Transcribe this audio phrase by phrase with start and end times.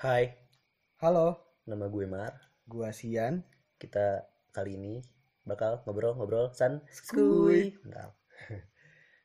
[0.00, 0.32] Hai,
[1.04, 1.36] Halo,
[1.68, 2.32] nama gue Mar.
[2.64, 3.44] gua Sian.
[3.76, 4.94] Kita kali ini
[5.44, 7.76] bakal ngobrol-ngobrol san Skuy.
[7.84, 8.12] Mantap.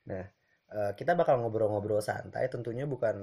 [0.05, 0.21] Nah,
[0.69, 2.45] eh, kita bakal ngobrol-ngobrol santai.
[2.45, 3.15] Tentunya bukan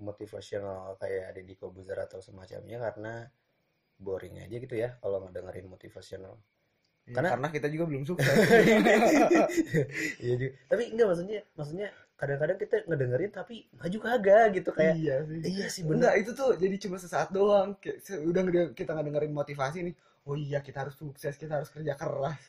[0.00, 3.28] motivasional kayak Deddy Kobuzer atau semacamnya karena
[4.00, 6.40] boring aja gitu ya kalau ngedengerin motivasional.
[7.04, 8.32] Ya, Karena- karena kita juga belum sukses.
[10.24, 10.52] Iya juga.
[10.72, 11.88] Tapi enggak maksudnya, maksudnya
[12.20, 14.94] kadang-kadang kita ngedengerin tapi maju kagak gitu kayak.
[15.00, 15.40] iya sih.
[15.40, 15.96] Iya sih bener.
[15.96, 17.68] Enggak, itu tuh jadi cuma sesaat doang.
[18.28, 18.42] Udah
[18.76, 19.94] kita ngedengerin motivasi nih.
[20.28, 22.40] Oh iya, kita harus sukses, kita harus kerja keras.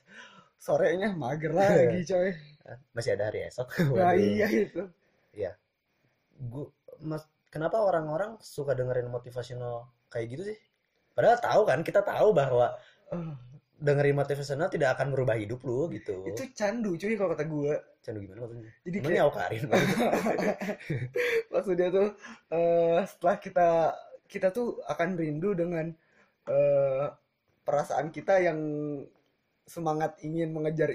[0.60, 2.36] Sorenya mager lagi, coy.
[2.92, 3.68] Masih ada hari esok.
[3.98, 4.84] Nah, iya itu.
[6.42, 6.68] Gua,
[7.02, 10.58] mas, kenapa orang-orang suka dengerin motivasional kayak gitu sih?
[11.16, 12.76] Padahal tahu kan, kita tahu bahwa
[13.12, 13.28] Eh,
[13.82, 16.22] dengerin motivasional tidak akan merubah hidup lu gitu.
[16.30, 17.76] itu candu, cuy, kalau kata gua.
[18.06, 18.72] Candu gimana maksudnya?
[18.86, 19.64] Jadi Emangnya kayak Awkarin?
[21.54, 22.08] maksudnya tuh
[22.54, 23.70] eh setelah kita
[24.30, 25.90] kita tuh akan rindu dengan
[26.46, 27.06] eh
[27.66, 28.60] perasaan kita yang
[29.66, 30.94] semangat ingin mengejar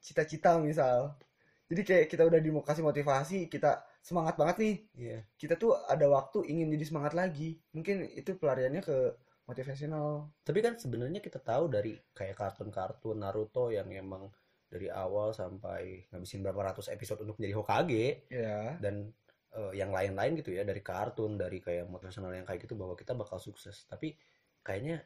[0.00, 1.16] cita-cita misal.
[1.64, 4.76] Jadi kayak kita udah dikasih motivasi, kita semangat banget nih.
[4.94, 5.18] Iya.
[5.40, 7.56] Kita tuh ada waktu ingin jadi semangat lagi.
[7.72, 8.96] Mungkin itu pelariannya ke
[9.44, 10.28] motivasional.
[10.40, 14.28] Tapi kan sebenarnya kita tahu dari kayak kartun-kartun Naruto yang emang
[14.66, 18.74] dari awal sampai ngabisin berapa ratus episode untuk menjadi Hokage Ya.
[18.82, 19.12] dan
[19.54, 23.14] eh, yang lain-lain gitu ya dari kartun dari kayak motivasional yang kayak gitu bahwa kita
[23.14, 24.18] bakal sukses tapi
[24.66, 24.98] kayaknya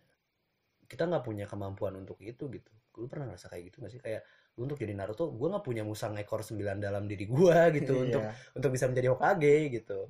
[0.88, 4.22] kita nggak punya kemampuan untuk itu gitu lu pernah ngerasa kayak gitu nggak sih kayak
[4.56, 8.02] lu untuk jadi Naruto gue nggak punya musang ekor sembilan dalam diri gue gitu Iya.
[8.08, 8.22] untuk
[8.56, 10.00] untuk bisa menjadi Hokage gitu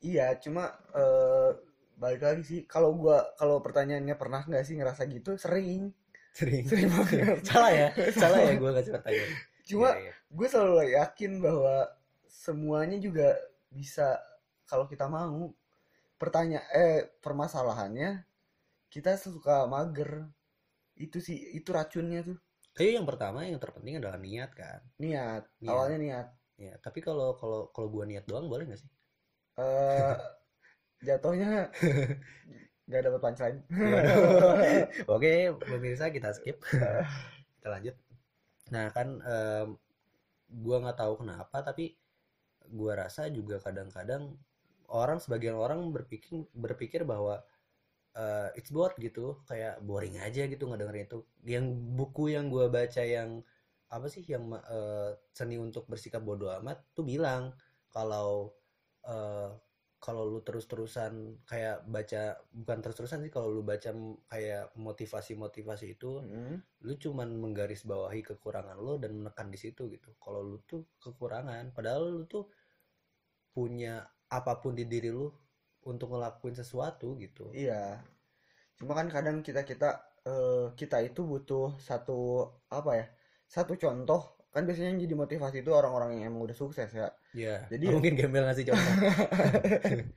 [0.00, 1.50] Iya, cuma eh
[2.00, 2.60] balik lagi sih.
[2.64, 5.36] Kalau gua kalau pertanyaannya pernah nggak sih ngerasa gitu?
[5.36, 5.92] Sering.
[6.30, 7.42] sering Sering banget.
[7.42, 7.88] salah ya
[8.22, 9.24] salah ya gue nggak ceritanya
[9.66, 10.12] Cuma Iya, iya.
[10.30, 11.74] gue selalu yakin bahwa
[12.30, 13.34] semuanya juga
[13.66, 14.14] bisa
[14.64, 15.50] kalau kita mau
[16.14, 18.22] pertanyaan eh permasalahannya
[18.86, 20.30] kita suka mager
[20.94, 22.38] itu sih itu racunnya tuh
[22.70, 25.66] Tapi yang pertama yang terpenting adalah niat kan niat Niat.
[25.66, 28.90] awalnya niat ya tapi kalau kalau kalau gue niat doang boleh nggak sih
[29.58, 30.14] eh
[31.00, 31.72] jatuhnya
[32.90, 33.58] nggak dapat punchline
[35.14, 36.58] Oke, pemirsa kita skip.
[37.58, 37.96] kita lanjut.
[38.74, 39.68] Nah kan em,
[40.50, 41.94] gua nggak tahu kenapa tapi
[42.70, 44.34] gua rasa juga kadang-kadang
[44.90, 47.42] orang sebagian orang berpikir berpikir bahwa
[48.18, 51.18] eh, it's bored gitu, kayak boring aja gitu ngedengerin itu.
[51.46, 51.66] Yang
[51.98, 53.42] buku yang gua baca yang
[53.90, 57.54] apa sih yang eh, seni untuk bersikap bodoh amat tuh bilang
[57.94, 58.54] kalau
[59.06, 59.50] eh,
[60.00, 63.92] kalau lu terus-terusan kayak baca bukan terus-terusan sih kalau lu baca
[64.32, 66.56] kayak motivasi-motivasi itu Mm.
[66.88, 70.16] lu cuman menggarisbawahi kekurangan lu dan menekan di situ gitu.
[70.16, 72.48] Kalau lu tuh kekurangan padahal lu tuh
[73.52, 75.28] punya apa pun di diri lu
[75.84, 77.52] untuk ngelakuin sesuatu gitu.
[77.52, 78.00] Iya.
[78.80, 83.06] Cuma kan kadang kita kita eh, kita itu butuh satu apa ya
[83.44, 87.62] satu contoh kan biasanya yang jadi motivasi itu orang-orang yang emang udah sukses ya ya
[87.68, 88.94] Jadi- mungkin gembel ngasih contoh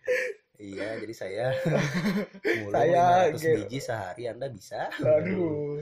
[0.59, 1.45] iya jadi saya
[2.61, 5.81] mulai Saya 500 ge- biji sehari anda bisa Aduh,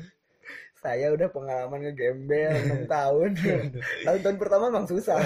[0.75, 2.49] saya udah pengalaman ngegembel
[2.81, 3.29] 6 tahun.
[4.01, 5.21] Tahun-tahun pertama emang susah.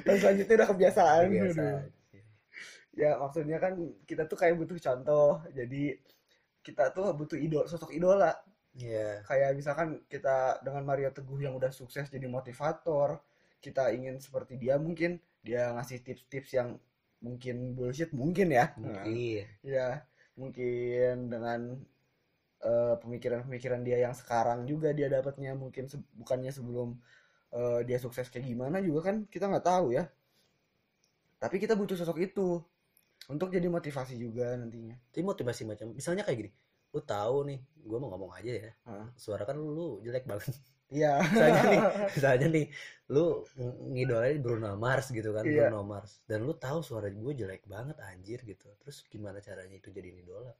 [0.00, 1.24] Tahun selanjutnya udah kebiasaan.
[1.26, 1.82] biasa Aduh.
[2.94, 3.74] Ya maksudnya kan
[4.06, 5.42] kita tuh kayak butuh contoh.
[5.50, 5.98] Jadi
[6.62, 8.30] kita tuh butuh idol, sosok idola.
[8.74, 13.22] Iya Kayak misalkan kita dengan Mario Teguh yang udah sukses jadi motivator.
[13.64, 15.10] Kita ingin seperti dia mungkin.
[15.46, 16.68] Dia ngasih tips-tips yang
[17.24, 18.64] mungkin bullshit mungkin ya.
[18.82, 19.16] mungkin
[19.64, 20.04] Ya,
[20.40, 21.60] mungkin dengan
[22.68, 26.88] eh, pemikiran-pemikiran dia yang sekarang juga dia dapatnya mungkin se- bukannya sebelum
[27.58, 30.04] eh, dia sukses kayak gimana juga kan kita nggak tahu ya.
[31.42, 32.58] Tapi kita butuh sosok itu
[33.32, 34.96] untuk jadi motivasi juga nantinya.
[35.12, 36.50] Tapi motivasi macam misalnya kayak gini,
[36.94, 39.06] lu tahu nih, gue mau ngomong aja ya, Heeh.
[39.18, 40.54] suara kan lu jelek banget.
[40.94, 41.18] Iya.
[41.26, 41.80] Misalnya nih,
[42.16, 42.66] misalnya nih,
[43.10, 43.24] lu
[43.58, 45.68] ng- ngidolain Bruno Mars gitu kan, Iya.
[45.68, 48.70] Bruno Mars, dan lu tahu suara gue jelek banget anjir gitu.
[48.78, 50.54] Terus gimana caranya itu jadi idola?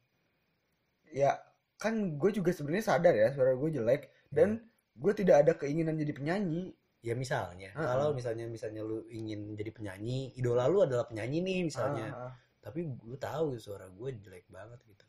[1.15, 1.39] Ya,
[1.79, 4.59] kan gue juga sebenarnya sadar ya suara gue jelek dan
[4.95, 6.75] gue tidak ada keinginan jadi penyanyi.
[7.05, 7.85] Ya misalnya, Heeh.
[7.85, 12.33] kalau misalnya misalnya lu ingin jadi penyanyi, idola lu adalah penyanyi nih misalnya, Ah, ah.
[12.59, 15.05] tapi lu tahu suara gue jelek banget gitu.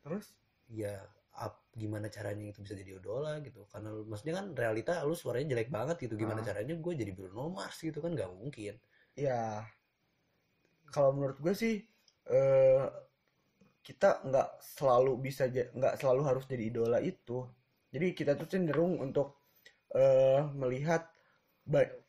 [0.00, 0.32] Terus
[0.80, 0.94] Ya
[1.44, 5.68] ap- gimana caranya itu bisa jadi idola gitu karena maksudnya kan realita lu suaranya jelek
[5.76, 6.46] banget gitu gimana Ah.
[6.48, 8.74] caranya gue jadi Bruno Mars gitu kan gak mungkin
[9.14, 9.62] Ya,
[10.90, 11.74] kalau menurut gue sih
[12.30, 12.84] eh,
[13.84, 17.44] kita nggak selalu bisa nggak selalu harus jadi idola itu.
[17.94, 19.28] Jadi kita tuh cenderung untuk
[19.94, 21.02] eh, melihat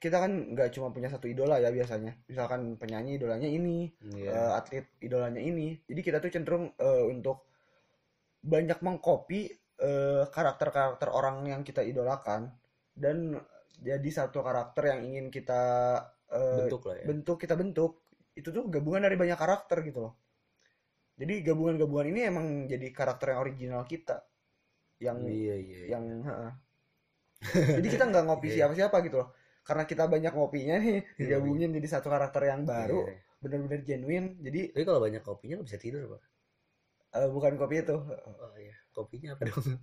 [0.04, 4.32] kita kan nggak cuma punya satu idola ya biasanya misalkan penyanyi idolanya ini Iya.
[4.36, 7.45] eh, atlet idolanya ini jadi kita tuh cenderung eh, untuk
[8.46, 9.40] banyak mengcopy
[9.82, 12.54] eh, karakter-karakter orang yang kita idolakan
[12.94, 13.36] dan
[13.82, 15.62] jadi satu karakter yang ingin kita
[16.32, 17.92] eh, bentuk lah ya bentuk kita bentuk
[18.38, 20.14] itu tuh gabungan dari banyak karakter gitu loh
[21.16, 24.24] jadi gabungan-gabungan ini emang jadi karakter yang original kita
[25.00, 25.88] yang iya iya iya.
[25.96, 26.52] yang heeh.
[27.80, 28.56] jadi kita nggak ngopi Iya.
[28.64, 29.30] siapa-siapa gitu loh
[29.66, 33.16] karena kita banyak ngopinya nih Iya, digabungin jadi satu karakter yang baru Iya.
[33.44, 36.22] bener-bener genuine jadi tapi kalau banyak kopinya nggak bisa tidur pak
[37.16, 37.96] eh, bukan kopi itu.
[37.96, 38.76] Oh iya.
[38.92, 39.80] Kopinya apa dong?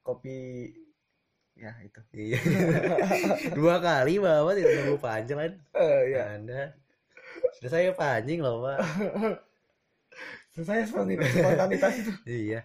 [0.00, 0.36] Kopi
[1.56, 2.00] ya itu.
[2.12, 2.38] Iya.
[3.58, 5.52] Dua kali bapak tidak nunggu panjang kan?
[5.76, 6.76] Eh, ya anda.
[7.56, 8.78] Sudah saya pancing loh pak.
[10.56, 12.12] Saya spontanitas spontanitas itu.
[12.24, 12.60] Iya.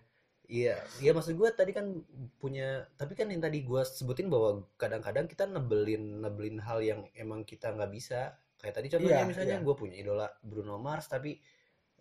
[0.48, 0.76] Iya.
[1.04, 1.92] Iya maksud gue tadi kan
[2.40, 7.44] punya tapi kan yang tadi gue sebutin bahwa kadang-kadang kita nebelin nebelin hal yang emang
[7.44, 8.40] kita nggak bisa.
[8.64, 9.66] Kayak tadi contohnya Iya, misalnya iya.
[9.66, 11.36] gue punya idola Bruno Mars tapi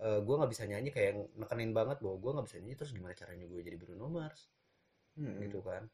[0.01, 3.45] gue nggak bisa nyanyi kayak nekenin banget bahwa gue nggak bisa nyanyi terus gimana caranya
[3.45, 4.49] gue jadi Bruno Mars?
[5.21, 5.43] Mm-mm.
[5.45, 5.85] gitu kan.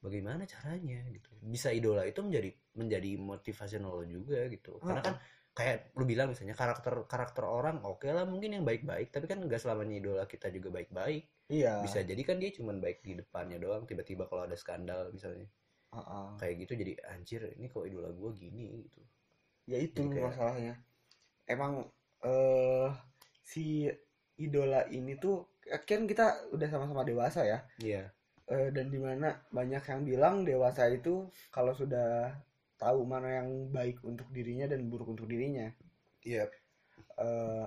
[0.00, 1.28] Bagaimana caranya gitu.
[1.42, 4.78] Bisa idola itu menjadi menjadi motivasional juga gitu.
[4.78, 5.16] Karena kan
[5.56, 9.10] kayak lu bilang misalnya karakter karakter orang oke lah mungkin yang baik-baik.
[9.10, 11.26] Tapi kan nggak selamanya idola kita juga baik-baik.
[11.50, 11.82] Iya.
[11.82, 13.84] Bisa jadi kan dia cuman baik di depannya doang.
[13.84, 15.48] Tiba-tiba kalau ada skandal misalnya.
[15.86, 16.28] Heeh.
[16.36, 18.84] kayak gitu jadi anjir ini kok idola gue gini?
[18.84, 19.00] Gitu.
[19.66, 20.74] Ya itu Jadi kayak- masalahnya.
[21.48, 21.88] Emang
[22.26, 22.90] eh
[23.46, 23.86] si
[24.36, 25.46] idola ini tuh
[25.86, 27.58] kan kita udah sama-sama dewasa ya.
[27.78, 28.10] Iya.
[28.46, 32.30] Eh, dan di mana banyak yang bilang dewasa itu kalau sudah
[32.78, 35.70] tahu mana yang baik untuk dirinya dan buruk untuk dirinya.
[36.22, 36.50] Iya.
[37.18, 37.66] Eh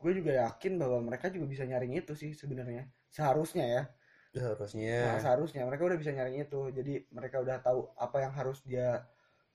[0.00, 2.88] gue juga yakin bahwa mereka juga bisa nyaring itu sih sebenarnya.
[3.12, 3.82] Seharusnya ya.
[4.32, 5.62] Harusnya Nah, seharusnya.
[5.68, 6.60] Mereka udah bisa nyaring itu.
[6.72, 9.04] Jadi mereka udah tahu apa yang harus dia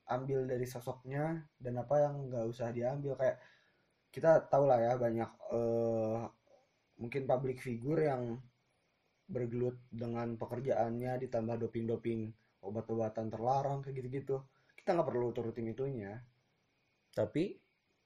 [0.06, 3.18] ambil dari sosoknya dan apa yang nggak usah diambil.
[3.18, 3.42] Kayak
[4.16, 6.20] kita tahu lah ya banyak eh
[6.96, 8.40] mungkin public figure yang
[9.28, 12.32] bergelut dengan pekerjaannya ditambah doping-doping
[12.64, 14.40] obat-obatan terlarang kayak gitu-gitu.
[14.74, 16.24] Kita nggak perlu turutin itunya.
[17.12, 17.60] Tapi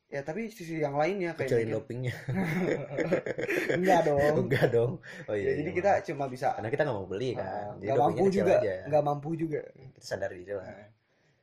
[0.09, 2.15] ya tapi sisi yang lainnya kayak kecuali mungkin- dopingnya.
[3.77, 4.35] Enggak dong.
[4.49, 4.91] Enggak dong.
[5.29, 6.05] Oh Ya, iya jadi iya, kita maaf.
[6.09, 7.45] cuma bisa karena kita nggak mau beli uh, kan
[7.77, 8.55] jadi nggak mampu juga
[8.89, 9.61] nggak mampu juga.
[9.69, 10.65] Kita sadar diri lah.
[10.65, 10.87] Nah,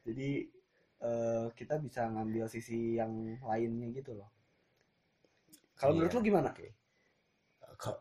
[0.02, 0.30] jadi
[0.96, 4.26] eh, kita bisa ngambil sisi yang lainnya gitu loh.
[5.78, 6.50] Kalau Iya, menurut lu gimana?
[7.76, 8.00] Kalau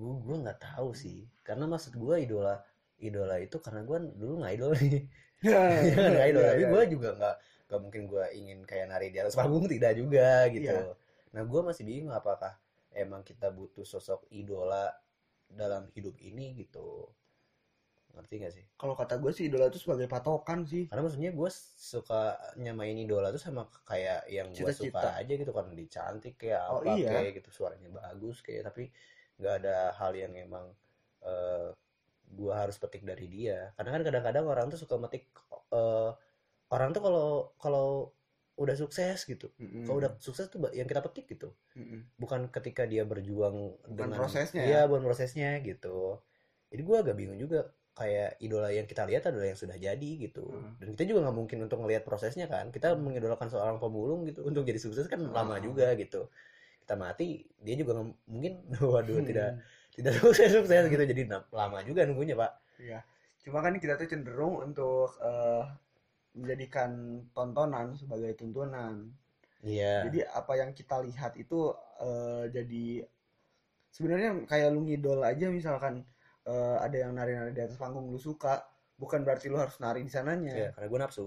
[0.00, 2.54] gue gue nggak tahu sih karena maksud gue idola
[3.00, 5.00] idola itu karena gue dulu nggak idol nih
[5.44, 6.70] Iya kan nggak idol Iya, tapi iya.
[6.72, 7.34] gue juga nggak
[7.68, 10.96] nggak mungkin gue ingin kayak nari di atas panggung tidak juga gitu Iya.
[11.36, 12.52] nah gue masih bingung apakah
[12.92, 14.88] emang kita butuh sosok idola
[15.52, 17.12] dalam hidup ini gitu
[18.16, 20.86] ngerti gak sih Kalau kata gue sih idola itu sebagai patokan sih.
[20.90, 25.70] karena maksudnya gue suka nyamain idola tuh sama kayak yang gue suka aja gitu kan
[25.70, 27.10] dia cantik kayak Oh, apa iya.
[27.10, 28.90] kayak gitu suaranya bagus kayak tapi
[29.40, 30.68] nggak ada hal yang emang
[31.24, 31.70] eh
[32.30, 35.26] gue harus petik dari dia karena kan kadang-kadang orang tuh suka metik
[35.74, 36.10] eh
[36.70, 37.26] orang tuh kalau
[37.58, 37.88] kalau
[38.60, 39.88] udah sukses gitu Mm-mm.
[39.88, 42.06] kalau udah sukses tuh yang kita petik gitu Mm-mm.
[42.20, 44.88] bukan ketika dia berjuang dengan prosesnya iya ya?
[44.88, 46.20] bukan prosesnya gitu
[46.70, 50.44] jadi gue agak bingung juga kayak idola yang kita lihat adalah yang sudah jadi gitu
[50.48, 50.72] Hmm.
[50.80, 54.62] dan kita juga nggak mungkin untuk ngelihat prosesnya kan kita mengidolakan seorang pemulung gitu untuk
[54.68, 55.64] jadi sukses kan lama Hmm.
[55.68, 56.20] juga gitu
[56.84, 57.26] kita mati
[57.64, 58.52] dia juga nggak mungkin
[58.92, 59.28] waduh Hmm.
[59.28, 59.48] tidak
[59.96, 63.00] tidak sukses sukses gitu jadi lama juga nunggunya pak Iya.
[63.44, 65.64] Cuma kan kita tuh cenderung untuk eh,
[66.38, 66.90] menjadikan
[67.36, 68.94] tontonan sebagai tuntunan.
[69.64, 71.60] iya Jadi apa yang kita lihat itu
[72.00, 72.84] eh, jadi
[73.96, 75.94] sebenarnya kayak lu ngidol aja misalkan
[76.46, 78.62] eh, ada yang nari-nari di atas panggung lu suka,
[78.96, 80.54] bukan berarti lu harus nari di sananya.
[80.54, 81.26] Iya, karena gue nafsu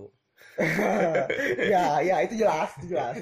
[1.74, 3.18] ya, ya itu jelas, itu jelas.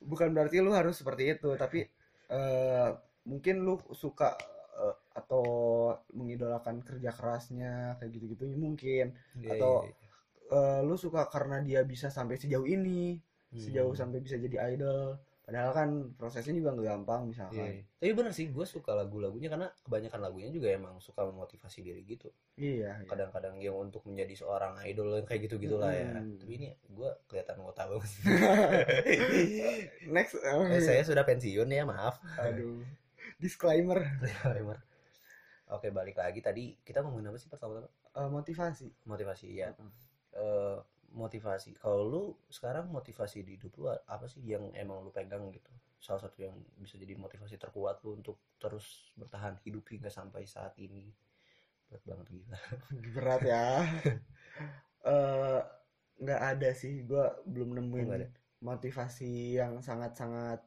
[0.00, 1.86] Bukan berarti lu harus seperti itu, tapi
[2.30, 2.88] eh,
[3.28, 4.34] mungkin lu suka
[4.80, 5.44] eh, atau
[6.16, 10.08] mengidolakan kerja kerasnya kayak gitu-gitu mungkin Iya, Atau- iya, iya.
[10.50, 13.14] Eh, lu suka karena dia bisa sampai sejauh ini,
[13.54, 14.00] sejauh Hmm.
[14.02, 15.14] sampai bisa jadi idol.
[15.50, 17.58] Padahal kan prosesnya juga nggak gampang misalkan.
[17.58, 17.82] iya.
[17.98, 22.30] Tapi bener sih, gue suka lagu-lagunya karena kebanyakan lagunya juga emang suka memotivasi diri gitu.
[22.54, 23.10] Iya, iya.
[23.10, 26.22] Kadang-kadang yang untuk menjadi seorang idol yang kayak gitu-gitu lah ya.
[26.22, 26.38] Mm.
[26.38, 27.98] Tapi ini gue kelihatan mau tahu.
[30.06, 32.22] Next, oh, eh, saya sudah pensiun ya, maaf.
[32.38, 32.86] aduh,
[33.42, 34.78] disclaimer Disclaimer.
[35.66, 37.90] Oke, balik lagi tadi kita ngomongin apa sih pertama-tama?
[37.90, 38.86] Eh, motivasi.
[39.02, 39.74] Motivasi ya.
[39.74, 39.90] Mm.
[40.30, 40.78] Eh,
[41.10, 41.74] motivasi.
[41.78, 45.70] Kalau lu sekarang motivasi di hidup lu apa sih yang emang lu pegang gitu?
[46.00, 50.74] Salah satu yang bisa jadi motivasi terkuat lu untuk terus bertahan hidup hingga sampai saat
[50.78, 51.10] ini.
[51.90, 52.58] Berat banget gila.
[53.14, 53.66] Berat ya.
[55.10, 55.60] eh
[56.20, 58.28] nggak ada sih gue belum nemuin
[58.60, 60.60] motivasi yang sangat-sangat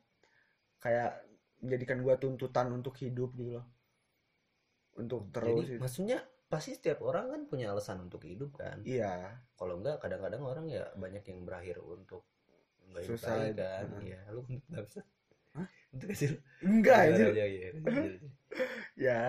[0.82, 1.22] kayak
[1.62, 3.68] menjadikan gue tuntutan untuk hidup gitu loh
[4.98, 5.82] untuk terus Jadi itu.
[5.82, 6.20] maksudnya
[6.54, 8.78] pasti setiap orang kan punya alasan untuk hidup kan.
[8.86, 12.22] iya Kalau enggak kadang-kadang orang ya banyak yang berakhir untuk
[12.86, 13.58] enggak Suicide.
[13.58, 13.86] kan.
[14.06, 15.02] Iya, lu enggak bisa.
[15.90, 16.30] Untuk kasih
[16.62, 17.70] enggak aja iya, iya.
[19.10, 19.22] ya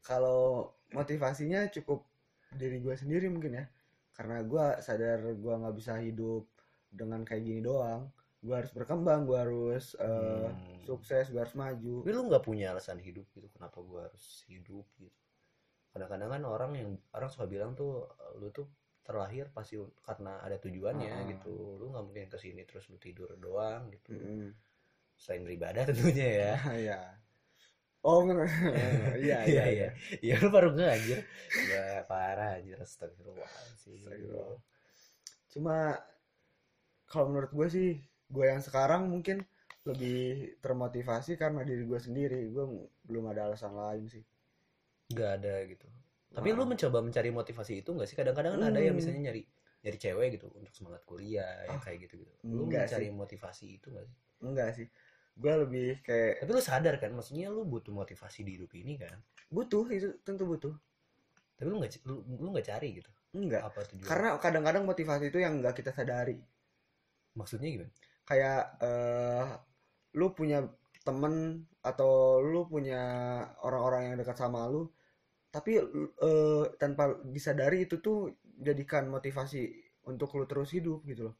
[0.00, 2.04] kalau motivasinya cukup
[2.52, 3.64] diri gue sendiri mungkin ya
[4.12, 6.44] karena gue sadar gue nggak bisa hidup
[6.92, 10.82] dengan kayak gini doang gue harus berkembang gue harus eh, Hmm.
[10.84, 13.46] sukses gue harus maju Tapi lu nggak punya alasan hidup gitu.
[13.54, 15.14] Kenapa gua harus hidup gitu?
[15.92, 18.08] Kadang-kadang kan orang yang orang suka bilang tuh
[18.40, 18.66] lu tuh
[19.02, 21.26] terlahir pasti karena ada tujuannya Ah.
[21.28, 21.76] gitu.
[21.78, 24.16] Lu nggak mungkin ke sini terus lu tidur doang gitu.
[24.16, 24.50] Mm-mm.
[25.20, 26.52] Selain beribadah tentunya ya.
[26.88, 27.00] Iya.
[28.02, 28.34] Oh, nge-
[29.22, 29.88] iya, iya, iya.
[30.18, 31.20] Iya lu baru nggak anjir.
[31.70, 32.74] Ya parah anjir.
[32.82, 33.46] Astagfirullah.
[35.52, 35.94] Cuma
[37.06, 37.88] kalau menurut gue sih,
[38.32, 39.44] gue yang sekarang mungkin
[39.84, 42.48] lebih termotivasi karena diri gue sendiri.
[42.50, 42.64] Gue
[43.04, 44.24] belum ada alasan lain sih.
[45.10, 45.86] Nggak ada gitu.
[46.32, 48.16] Tapi lu Nah, mencoba mencari motivasi itu nggak sih?
[48.16, 49.00] Kadang-kadang kan ada yang Hmm.
[49.00, 49.42] misalnya nyari
[49.82, 52.32] nyari cewek gitu untuk semangat kuliah yang Ah, kayak gitu gitu.
[52.54, 53.14] Lu enggak mencari sih.
[53.14, 54.16] motivasi itu nggak sih?
[54.40, 54.86] enggak sih.
[55.32, 59.16] Gue lebih kayak Tapi lu sadar kan, maksudnya lu butuh motivasi di hidup ini kan.
[59.52, 60.72] butuh itu tentu butuh.
[61.58, 63.10] Tapi lu nggak lu, lu nggak cari gitu.
[63.36, 63.62] Enggak.
[63.68, 64.06] Apa tujuan?
[64.08, 66.38] Karena kadang-kadang motivasi itu yang nggak kita sadari.
[67.32, 67.92] maksudnya gimana?
[68.28, 69.46] Kayak eh
[70.12, 70.68] lu punya
[71.02, 71.34] temen
[71.80, 73.02] atau lu punya
[73.60, 74.86] orang-orang yang dekat sama lu,
[75.48, 79.66] tapi eh, tanpa disadari itu tuh jadikan motivasi
[80.04, 81.36] untuk lu terus hidup gitu loh.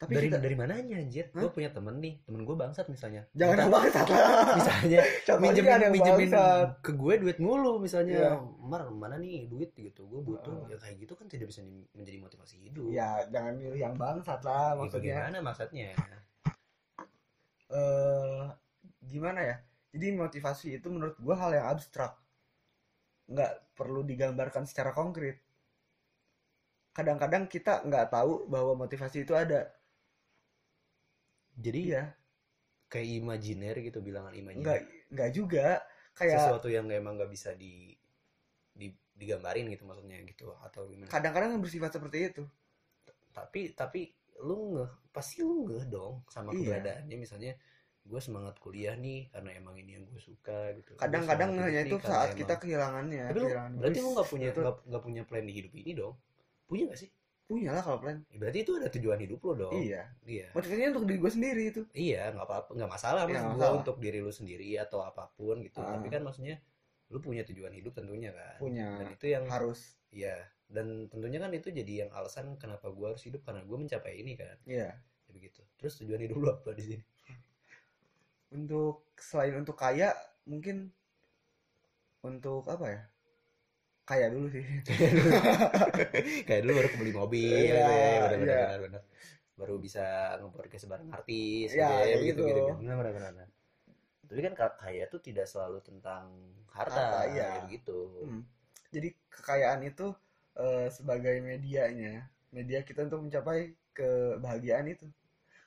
[0.00, 1.28] Tapi dari kita dari mananya anjir?
[1.30, 1.44] Hah?
[1.44, 3.28] Gue punya temen nih, temen gue bangsat misalnya.
[3.36, 4.56] jangan Minta- bangsat lah.
[4.56, 5.00] misalnya
[5.44, 6.30] minjemin minjemin
[6.80, 8.40] ke gue duit mulu misalnya Iya.
[8.64, 10.72] mar mana nih duit gitu gue butuh Heeh.
[10.72, 14.40] ya kayak gitu kan tidak bisa di- menjadi motivasi hidup Ya jangan milih yang bangsat
[14.40, 15.14] lah Ya, maksudnya.
[15.20, 15.88] bagaimana maksudnya
[17.78, 18.46] eh
[19.10, 19.56] gimana ya?
[19.94, 22.12] Jadi motivasi itu menurut gua hal yang abstrak.
[23.32, 25.36] Nggak perlu digambarkan secara konkret.
[26.96, 29.60] Kadang-kadang kita nggak tahu bahwa motivasi itu ada.
[31.60, 32.02] jadi Iya,
[32.90, 34.80] kayak imajiner gitu bilangan nggak imajiner
[35.14, 35.66] nggak juga.
[36.18, 37.94] Kayak sesuatu yang emang nggak bisa di,
[38.74, 42.44] di digambarin gitu maksudnya gitu atau gimana kadang-kadang bersifat seperti itu.
[43.30, 44.10] tapi tapi
[44.40, 46.80] lu ngeh pasti lu ngeh dong sama Iya.
[46.80, 47.52] keberadaannya misalnya
[48.00, 52.32] gue semangat kuliah nih karena emang ini yang gue suka gitu Kadang-kadang hanya itu saat
[52.32, 53.24] emang- kita kehilangannya.
[53.26, 55.92] tapi lu kehilangan berarti lu nggak punya itu nggak nggak punya plan di hidup ini
[55.94, 56.14] dong
[56.64, 57.10] punya nggak sih
[57.44, 58.16] punya lah kalau plan.
[58.24, 60.02] Ya, berarti itu ada tujuan hidup lo dong Iya.
[60.24, 61.82] iya Motivasinya untuk diri gue sendiri itu.
[61.92, 63.78] iya nggak apa-apa nggak masalah Iya, mas nggak gue masalah.
[63.78, 65.92] untuk diri lu sendiri atau apa pun gitu Ah.
[65.92, 66.56] tapi kan maksudnya
[67.08, 68.86] lu punya tujuan hidup tentunya kan Punya.
[68.96, 69.98] dan itu yang Harus.
[70.08, 70.38] Iya,
[70.70, 74.38] dan tentunya kan itu jadi yang alasan kenapa gue harus hidup karena gue mencapai ini
[74.38, 74.94] kan, Iya.
[74.94, 75.60] ya begitu.
[75.76, 77.04] Terus tujuan hidup lu apa di sini?
[78.50, 80.10] Untuk selain untuk kaya,
[80.46, 80.90] mungkin
[82.22, 83.02] untuk apa ya?
[84.02, 84.62] Kaya dulu sih.
[86.46, 88.38] Kayak dulu baru kebeli mobil, Iya, gitu ya, benar benar iya.
[88.42, 89.02] benar benar.
[89.54, 90.04] Baru bisa
[90.40, 92.42] nge-podcast bareng artis, Iya, gitu ya, begitu gitu.
[92.50, 92.72] gitu.
[92.82, 93.48] Benar benar benar.
[94.26, 96.30] Tapi kan ka- kaya tuh tidak selalu tentang
[96.70, 97.58] harta, Harta, iya.
[97.58, 97.98] ya begitu.
[98.26, 98.42] Hmm.
[98.90, 100.06] Jadi kekayaan itu
[100.58, 105.06] eh, sebagai medianya, media kita untuk mencapai kebahagiaan itu.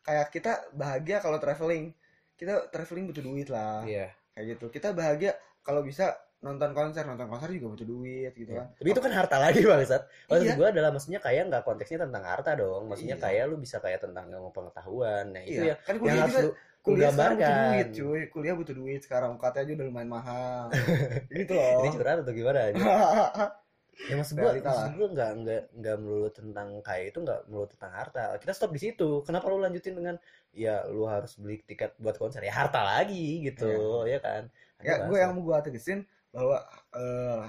[0.03, 1.95] Kayak kita bahagia kalau traveling,
[2.35, 4.11] kita traveling butuh duit lah, Iya.
[4.35, 4.65] kayak gitu.
[4.67, 6.11] Kita bahagia kalau bisa
[6.43, 8.67] nonton konser, nonton konser juga butuh duit gitu iya.
[8.67, 8.75] kan.
[8.75, 10.03] Tapi itu kan harta lagi bangsat.
[10.27, 10.55] Maksud Iya.
[10.59, 12.91] gue adalah maksudnya kaya nggak konteksnya tentang harta dong.
[12.91, 13.23] Maksudnya Iya.
[13.23, 15.31] kaya lu bisa kaya tentang ilmu pengetahuan.
[15.31, 16.51] Nah itu Iya, ya kan yang kuliah harus juga lu,
[16.83, 18.21] kuliah sekarang butuh duit, cuy.
[18.27, 20.63] Kuliah butuh duit sekarang, UKT aja udah lumayan mahal.
[21.31, 21.79] gitu loh.
[21.79, 22.59] Ini curhat atau gimana?
[24.09, 27.67] Ya maksud gua, Realita maksud gua nggak nggak nggak melulu tentang kaya itu nggak melulu
[27.73, 28.19] tentang harta.
[28.41, 29.09] Kita stop di situ.
[29.27, 30.15] Kenapa lu lanjutin dengan
[30.51, 34.43] ya lu harus beli tiket buat konser ya harta lagi gitu ya kan?
[34.83, 35.23] ya, Ada gue bahasa.
[35.23, 35.99] yang mau gue tegesin
[36.35, 36.57] bahwa
[36.97, 37.43] eh,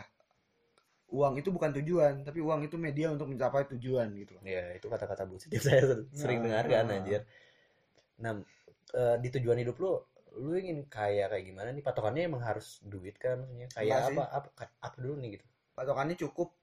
[1.15, 4.35] uang itu bukan tujuan, tapi uang itu media untuk mencapai tujuan gitu.
[4.45, 6.97] Ya itu kata-kata bullshit yang saya ser- sering Nah, dengarkan nah.
[7.01, 7.21] anjir.
[8.25, 8.35] Nah
[9.01, 9.93] eh, di tujuan hidup lu
[10.45, 14.49] lu ingin kaya kayak gimana nih patokannya emang harus duit kan maksudnya kaya apa apa
[14.87, 16.55] apa dulu nih gitu Patokannya cukup,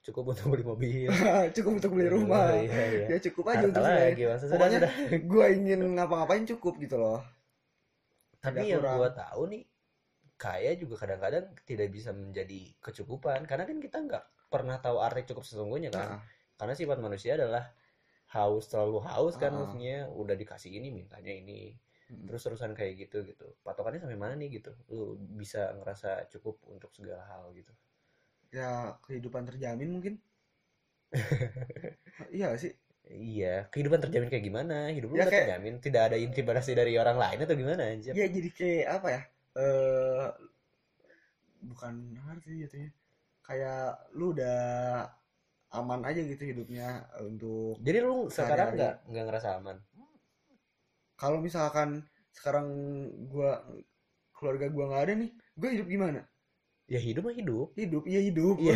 [0.00, 1.08] cukup untuk beli mobil.
[1.56, 2.56] Cukup untuk beli rumah.
[2.56, 3.06] iya, iya.
[3.12, 4.80] Ya cukup aja harta untuk lagi maksudnya Pokoknya
[5.32, 7.20] gue ingin ngapa-ngapain cukup gitu loh.
[8.40, 9.62] Tapi Tidak yang gua tahu nih
[10.38, 13.44] kaya juga kadang-kadang tidak bisa menjadi kecukupan.
[13.44, 16.16] Karena kan kita nggak pernah tahu arti cukup sesungguhnya kan.
[16.16, 16.20] Nah,
[16.56, 17.68] Karena sifat manusia adalah
[18.32, 19.66] haus selalu haus kan Ah.
[19.66, 20.08] maksudnya.
[20.08, 21.76] Udah dikasih ini mintanya ini.
[22.08, 22.24] Mm.
[22.24, 23.52] terus terusan kayak gitu gitu.
[23.60, 24.72] Patokannya sampai mana nih gitu?
[24.88, 27.68] Lu bisa ngerasa cukup untuk segala hal gitu
[28.52, 30.14] ya kehidupan terjamin mungkin.
[32.36, 32.72] iya sih
[33.08, 34.92] Iya, kehidupan terjamin kayak gimana?
[34.92, 38.12] Hidup lu Ya, kayak- terjamin, tidak ada intimidasi dari orang lain atau gimana anjir?
[38.12, 39.20] ya jadi kayak apa ya
[39.56, 40.28] eh
[41.64, 42.90] bukan apa sih jatuhnya
[43.42, 44.60] kayak lu udah
[45.72, 49.76] aman aja gitu hidupnya untuk Jadi lu sekarang nggak nggak ngerasa aman?
[51.18, 52.04] kalau misalkan
[52.36, 52.68] sekarang
[53.32, 53.64] gua
[54.36, 56.20] keluarga gua nggak ada nih gua hidup gimana
[56.88, 57.68] Ya hidup mah hidup.
[57.76, 58.74] hidup iya hidup Iya.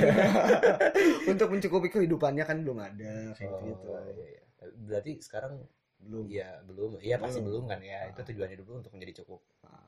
[1.33, 4.43] untuk mencukupi kehidupannya kan belum ada kayak Oh, gitu iya, iya.
[4.85, 5.65] Berarti sekarang
[6.03, 7.65] belum ya belum, iya pasti Belum.
[7.65, 8.13] kan ya.
[8.13, 8.27] Itu Ah.
[8.29, 9.41] tujuan hidup lu untuk menjadi cukup.
[9.65, 9.87] Nah,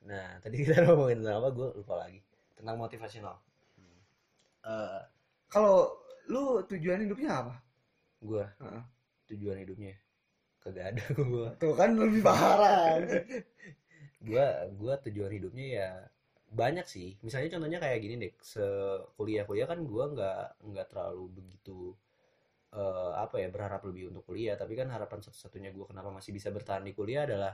[0.00, 1.48] Nah, tadi kita ngomongin tentang apa?
[1.52, 2.20] Gue lupa lagi.
[2.56, 3.36] Tentang motivasional.
[4.58, 5.00] Eh,
[5.46, 5.92] kalau
[6.26, 7.54] lu tujuan hidupnya apa
[8.18, 8.82] gue Heeh.
[9.28, 9.94] tujuan hidupnya
[10.58, 11.46] kagak ada gue.
[11.56, 13.00] tuh kan lebih parah
[14.18, 14.44] Gue
[14.74, 15.90] gue tujuan hidupnya ya
[16.50, 17.16] banyak sih.
[17.24, 18.32] Misalnya contohnya kayak gini deh.
[18.40, 21.92] Sekuliah-kuliah kan gue nggak nggak terlalu begitu
[22.72, 24.56] eh, apa ya berharap lebih untuk kuliah.
[24.56, 27.52] Tapi kan harapan satu-satunya gue kenapa masih bisa bertahan di kuliah adalah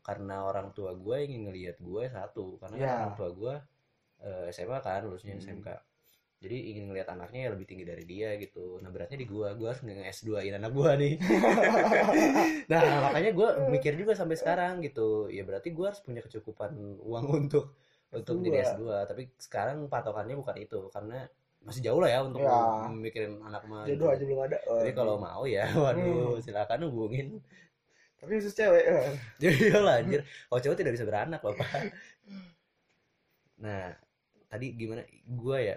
[0.00, 2.56] karena orang tua gue ingin ngelihat gue satu.
[2.60, 2.96] Karena kan Ya.
[3.04, 3.54] orang tua gue
[4.20, 5.44] eh, SMA kan lulusnya Hmm.
[5.44, 5.68] SMK.
[6.40, 8.80] Jadi ingin ngelihat anaknya ya lebih tinggi dari dia gitu.
[8.80, 11.14] Nah beratnya di gue, gue harus nge S2in anak gue nih.
[12.72, 15.28] nah makanya gue mikir juga sampai sekarang gitu.
[15.28, 16.72] Ya berarti gue harus punya kecukupan
[17.04, 17.76] uang untuk
[18.10, 18.44] untuk S2.
[18.44, 18.82] jadi S2.
[19.06, 21.24] Tapi sekarang patokannya bukan itu karena
[21.60, 22.88] masih jauh lah ya untuk Ya.
[22.88, 23.84] mikirin anak mah.
[23.84, 24.16] jodoh gitu.
[24.16, 26.40] aja belum ada Jadi kalau mau ya, waduh Hmm.
[26.40, 27.38] silakan hubungin.
[28.16, 29.16] tapi khusus cewek eh.
[29.42, 30.20] Jadi lah anjir.
[30.20, 31.68] Kalau cowok tidak bisa beranak bapak.
[33.60, 33.92] Nah
[34.46, 35.04] tadi gimana?
[35.26, 35.76] Gue ya.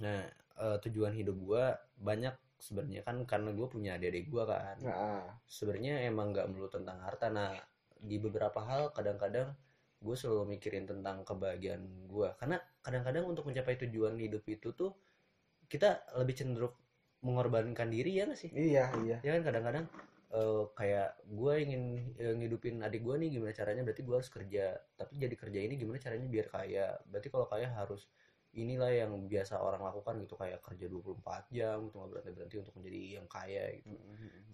[0.00, 0.24] Nah
[0.58, 1.64] eh, tujuan hidup gue
[2.00, 4.74] banyak sebenarnya kan karena gue punya adik-adik gue kan.
[4.82, 7.54] nah sebenarnya emang nggak melulu tentang harta nah
[7.94, 9.54] di beberapa hal kadang-kadang
[9.98, 14.94] gue selalu mikirin tentang kebahagiaan gue karena kadang-kadang untuk mencapai tujuan hidup itu tuh
[15.68, 16.74] kita lebih cenderung
[17.20, 18.50] mengorbankan diri ya nggak sih?
[18.54, 19.16] Iya iya.
[19.20, 19.84] Ya kan kadang-kadang
[20.32, 21.82] eh, kayak gue ingin
[22.16, 24.64] eh, ngidupin adik gue nih gimana caranya berarti gue harus kerja.
[24.94, 26.86] Tapi jadi kerja ini gimana caranya biar kaya?
[27.10, 28.06] Berarti kalau kaya harus
[28.58, 32.74] inilah yang biasa orang lakukan gitu kayak kerja 24 jam gitu nggak berhenti berhenti untuk
[32.80, 33.94] menjadi yang kaya gitu.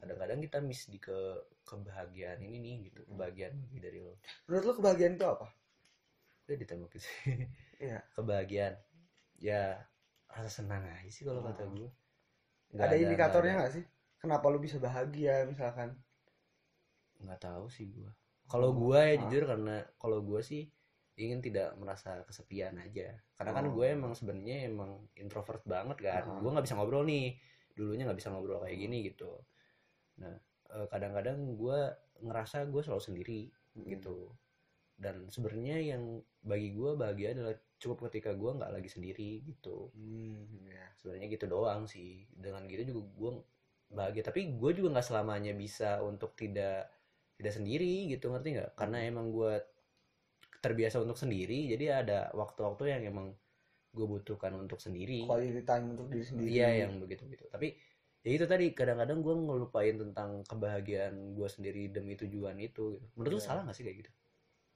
[0.01, 1.19] Kadang-kadang kita miss di ke
[1.65, 4.15] kebahagiaan ini nih gitu kebahagiaan lebih dari lo.
[4.47, 5.47] Menurut lu kebahagiaan itu apa?
[6.45, 7.17] Udah ditembak sih.
[7.81, 7.99] Iya.
[8.17, 8.75] kebahagiaan.
[9.41, 9.81] Ya
[10.29, 11.73] rasa senang aja sih kalau kata Oh.
[11.73, 11.91] gue
[12.75, 13.85] ada indikatornya nggak sih?
[14.19, 15.95] Kenapa lu bisa bahagia misalkan?
[17.23, 18.11] Nggak tahu sih gue
[18.45, 18.77] kalau Oh.
[18.77, 19.21] gue ya Ah.
[19.25, 20.69] jujur karena kalau gue sih
[21.15, 23.15] ingin tidak merasa kesepian aja.
[23.39, 23.73] Karena kan Oh.
[23.79, 26.23] gue emang sebenarnya emang introvert banget kan.
[26.27, 26.39] Ah.
[26.43, 27.39] gue nggak bisa ngobrol nih.
[27.75, 29.31] Dulunya nggak bisa ngobrol kayak gini gitu.
[30.19, 30.35] Nah
[30.75, 31.79] eh, kadang-kadang gue
[32.23, 33.41] ngerasa gue selalu sendiri
[33.87, 34.35] gitu.
[34.95, 39.91] Dan sebenarnya yang bagi gue bahagia adalah cukup ketika gue nggak lagi sendiri gitu.
[39.95, 40.87] Hmm, ya.
[40.99, 42.27] sebenarnya gitu doang sih.
[42.35, 43.31] Dengan gitu juga gue
[43.95, 44.23] bahagia.
[44.27, 46.91] Tapi gue juga nggak selamanya bisa untuk tidak
[47.39, 48.31] tidak sendiri gitu.
[48.35, 48.71] Ngerti nggak?
[48.79, 49.74] Karena emang gue
[50.65, 53.27] terbiasa untuk sendiri jadi ada waktu-waktu yang emang
[53.93, 57.77] gue butuhkan untuk sendiri quality time untuk diri sendiri iya yang begitu gitu tapi
[58.25, 63.07] ya itu tadi kadang-kadang gue ngelupain tentang kebahagiaan gue sendiri demi tujuan itu gitu.
[63.15, 63.47] menurut lu Iya.
[63.47, 64.11] salah gak sih kayak gitu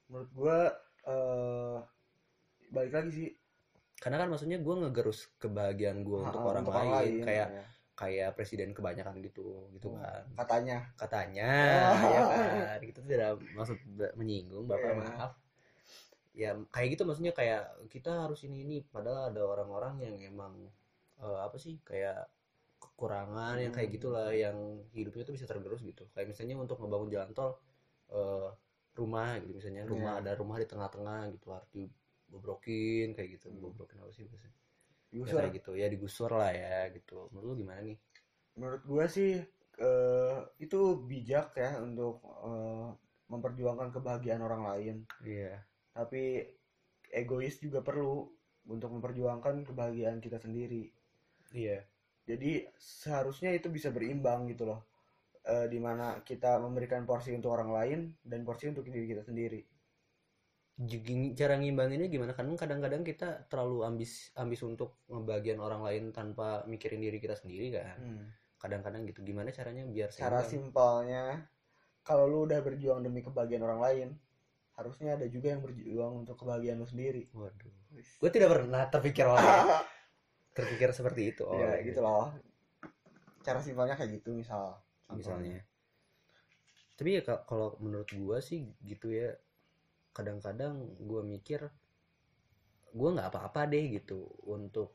[0.07, 0.59] menurut gua
[1.09, 1.79] eh
[2.69, 3.29] balik lagi sih
[3.99, 7.65] karena kan maksudnya gue ngegerus kebahagiaan gue untuk orang untuk lain, kayak ya.
[7.99, 9.99] kayak presiden kebanyakan gitu gitu Hmm.
[9.99, 11.51] kan katanya katanya
[11.91, 11.99] Oh.
[12.15, 13.79] ya kan kita tidak maksud
[14.15, 15.01] menyinggung bapak Iya.
[15.03, 15.33] maaf
[16.39, 18.77] ya kayak gitu maksudnya kayak kita harus ini ini.
[18.95, 20.53] Padahal ada orang-orang yang emang
[21.19, 22.31] eh, apa sih kayak
[22.79, 23.97] kekurangan yang kayak Hmm.
[23.99, 24.57] gitulah yang
[24.95, 26.07] hidupnya tuh bisa tergerus gitu.
[26.15, 27.51] Kayak misalnya untuk ngebangun jalan tol
[28.15, 28.49] eh,
[28.99, 29.83] rumah gitu misalnya.
[29.93, 30.21] Rumah Iya.
[30.23, 33.47] ada rumah di tengah-tengah gitu harus dibobrokin kayak gitu.
[33.51, 33.61] Hmm.
[33.63, 34.55] bobrokin apa sih biasanya?
[34.55, 35.39] Ya Digusur.
[35.43, 35.71] kayak gitu.
[35.75, 37.27] Ya digusur lah ya gitu.
[37.35, 37.99] Menurut lu gimana nih?
[38.59, 39.43] Menurut gua sih
[39.79, 40.79] eh itu
[41.11, 42.89] bijak ya untuk eh,
[43.29, 44.97] memperjuangkan kebahagiaan orang lain.
[45.23, 45.63] Iya
[45.99, 46.47] tapi
[47.11, 48.23] egois juga perlu
[48.71, 50.87] untuk memperjuangkan kebahagiaan kita sendiri.
[51.51, 51.83] Iya.
[52.23, 54.87] Jadi seharusnya itu bisa berimbang gitu loh.
[55.43, 59.65] Eh di mana kita memberikan porsi untuk orang lain dan porsi untuk diri kita sendiri.
[61.35, 62.39] Cara ngimbanginnya gimana?
[62.39, 67.75] Kan kadang-kadang kita terlalu ambis ambis untuk ngebagian orang lain tanpa mikirin diri kita sendiri
[67.75, 67.99] kan.
[68.61, 69.27] Kadang-kadang gitu.
[69.27, 71.43] Gimana caranya biar cara simpelnya
[72.05, 74.09] kalau lu udah berjuang demi kebahagiaan orang lain
[74.79, 77.27] harusnya ada juga yang berjuang untuk kebahagiaan lu sendiri.
[77.35, 77.75] Waduh.
[78.23, 79.83] Gue tidak pernah terpikir lah ya.
[80.55, 81.43] terpikir seperti itu.
[81.43, 81.91] Oh ya iya.
[81.91, 82.31] gitu loh.
[83.43, 84.79] Cara simpelnya kayak gitu misal.
[85.11, 85.67] Misalnya.
[86.95, 89.35] Tapi ya ka- kalau menurut gue sih gitu ya
[90.15, 91.67] kadang-kadang gue mikir
[92.95, 94.95] gue nggak apa-apa deh gitu untuk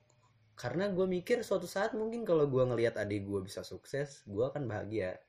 [0.56, 4.64] karena gue mikir suatu saat mungkin kalau gue ngelihat adik gue bisa sukses gue akan
[4.64, 5.20] bahagia.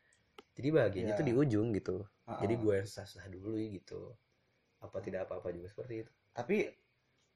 [0.55, 1.19] Jadi bahagianya Iya.
[1.19, 2.07] tuh di ujung gitu.
[2.31, 2.61] Ah, jadi ah.
[2.63, 4.15] gue susah-susah dulu gitu
[4.85, 6.13] apa tidak apa-apa juga seperti itu.
[6.37, 6.57] Tapi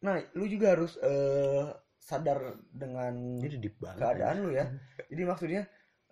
[0.04, 1.64] nah lu juga harus eh,
[1.98, 4.42] sadar dengan banget keadaan ya.
[4.44, 4.66] lu ya.
[5.10, 5.62] Jadi maksudnya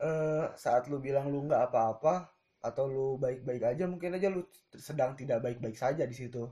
[0.00, 2.32] eh, saat lu bilang lu nggak apa-apa
[2.64, 4.42] atau lu baik-baik aja mungkin aja lu
[4.74, 6.48] sedang tidak baik-baik saja di situ.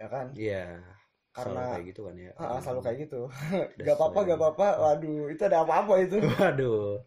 [0.00, 0.32] Ya kan?
[0.32, 0.80] Iya
[1.32, 2.32] selalu Karena- kayak gitu kan ya.
[2.36, 3.20] Ah, selalu kayak gitu.
[3.86, 4.68] Gak apa-apa gak apa-apa.
[4.78, 6.16] Waduh itu ada apa-apa itu.
[6.20, 7.00] Waduh.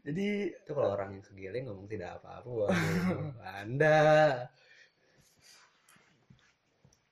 [0.00, 3.28] Jadi itu kalau orang yang segiling ngomong tidak apa-apa waduh.
[3.44, 3.98] Anda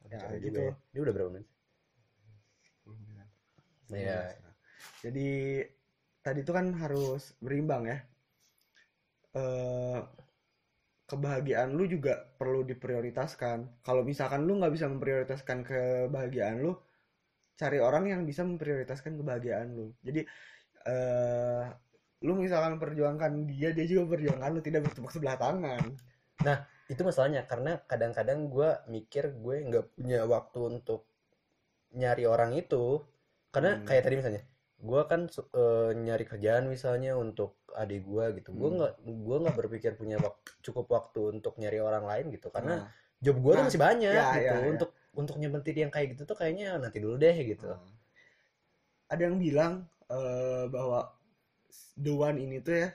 [0.09, 0.61] Ya, gitu.
[0.61, 0.75] ya.
[0.92, 1.49] Ini udah berapa menit?
[3.88, 4.37] Iya.
[5.01, 5.29] jadi
[6.21, 7.99] tadi itu kan harus berimbang ya
[9.38, 10.01] eh
[11.09, 16.77] kebahagiaan lu juga perlu diprioritaskan kalau misalkan lu nggak bisa memprioritaskan kebahagiaan lu
[17.57, 20.21] cari orang yang bisa memprioritaskan kebahagiaan lu jadi
[20.85, 21.64] eh
[22.27, 25.97] lu misalkan perjuangkan dia dia juga perjuangkan lu tidak bertepuk sebelah tangan
[26.88, 31.05] Itu masalahnya karena kadang-kadang gue mikir gue nggak punya waktu untuk
[31.92, 33.05] nyari orang itu.
[33.53, 33.85] Karena Hmm.
[33.88, 34.42] kayak tadi misalnya,
[34.81, 38.51] gue kan eh, nyari kerjaan misalnya untuk adik gue gitu.
[38.57, 38.77] Gue Hmm.
[38.81, 42.48] nggak gue nggak berpikir punya wak- cukup waktu untuk nyari orang lain gitu.
[42.48, 42.88] Karena Nah,
[43.20, 44.38] job gue tuh Nah, masih banyak ya, gitu.
[44.48, 44.68] ya, ya.
[44.72, 47.68] Untuk untuk nyebentin yang kayak gitu tuh kayaknya nanti dulu deh gitu.
[47.68, 47.81] Nah.
[49.09, 51.01] ada yang bilang eh, bahwa
[51.96, 52.88] the one ini tuh ya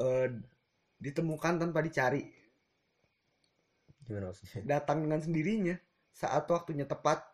[0.00, 0.28] eh,
[1.00, 2.20] ditemukan tanpa dicari
[4.04, 4.62] Gimana maksudnya?
[4.78, 5.76] datang dengan sendirinya
[6.12, 7.24] saat waktunya tepat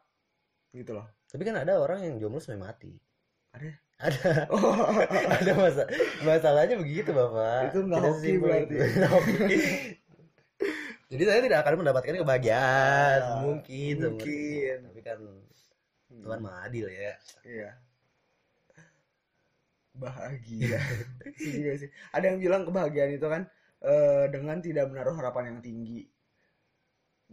[0.71, 2.93] gitu loh Tapi kan ada orang yang jomblo sampai mati.
[3.53, 3.73] Ada?
[3.99, 4.31] Ada.
[4.55, 4.73] oh,
[5.41, 5.83] ada masa
[6.23, 8.77] masalahnya begitu bapak Itu nggak Tidak hoki berarti.
[11.09, 14.77] jadi saya tidak akan mendapatkan kebahagiaan Ah, mungkin mungkin.
[14.93, 15.19] tapi kan
[16.09, 17.71] Tuhan maha adil ya iya
[19.99, 20.79] bahagia
[21.75, 23.43] sih ada yang bilang kebahagiaan itu kan
[23.83, 26.07] eh, dengan tidak menaruh harapan yang tinggi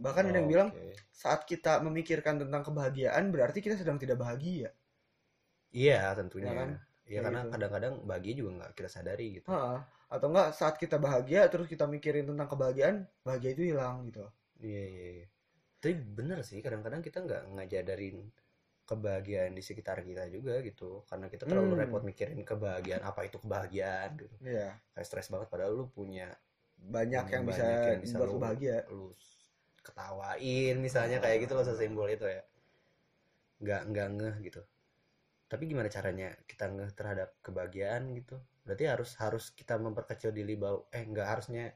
[0.04, 0.92] bahkan ada yang bilang Oke.
[1.22, 4.70] saat kita memikirkan tentang kebahagiaan berarti kita sedang tidak bahagia
[5.82, 6.70] iya tentunya Ya kan?
[7.12, 7.50] ya karena gitu.
[7.54, 9.58] kadang-kadang bahagia juga nggak kita sadari gitu Ha,
[10.14, 14.24] atau enggak saat kita bahagia terus kita mikirin tentang kebahagiaan bahagia itu hilang gitu
[14.68, 15.26] iya iya iya.
[15.82, 18.18] tapi bener sih kadang-kadang kita nggak ngajadarin
[18.90, 21.80] kebahagiaan di sekitar kita juga gitu karena kita terlalu Hmm.
[21.84, 26.28] repot mikirin kebahagiaan apa itu kebahagiaan gitu Iya kayak stres banget padahal lu punya
[26.96, 29.12] banyak Hmm, yang bisa yang bisa lu bahagia lu
[29.86, 32.42] ketawain misalnya kayak gitu loh sesimpel itu ya.
[33.62, 34.62] Nggak nggak ngeh gitu.
[35.46, 38.34] Tapi gimana caranya kita ngeh terhadap kebahagiaan gitu?
[38.66, 41.70] Berarti harus harus kita memperkecil diri bahwa eh nggak harusnya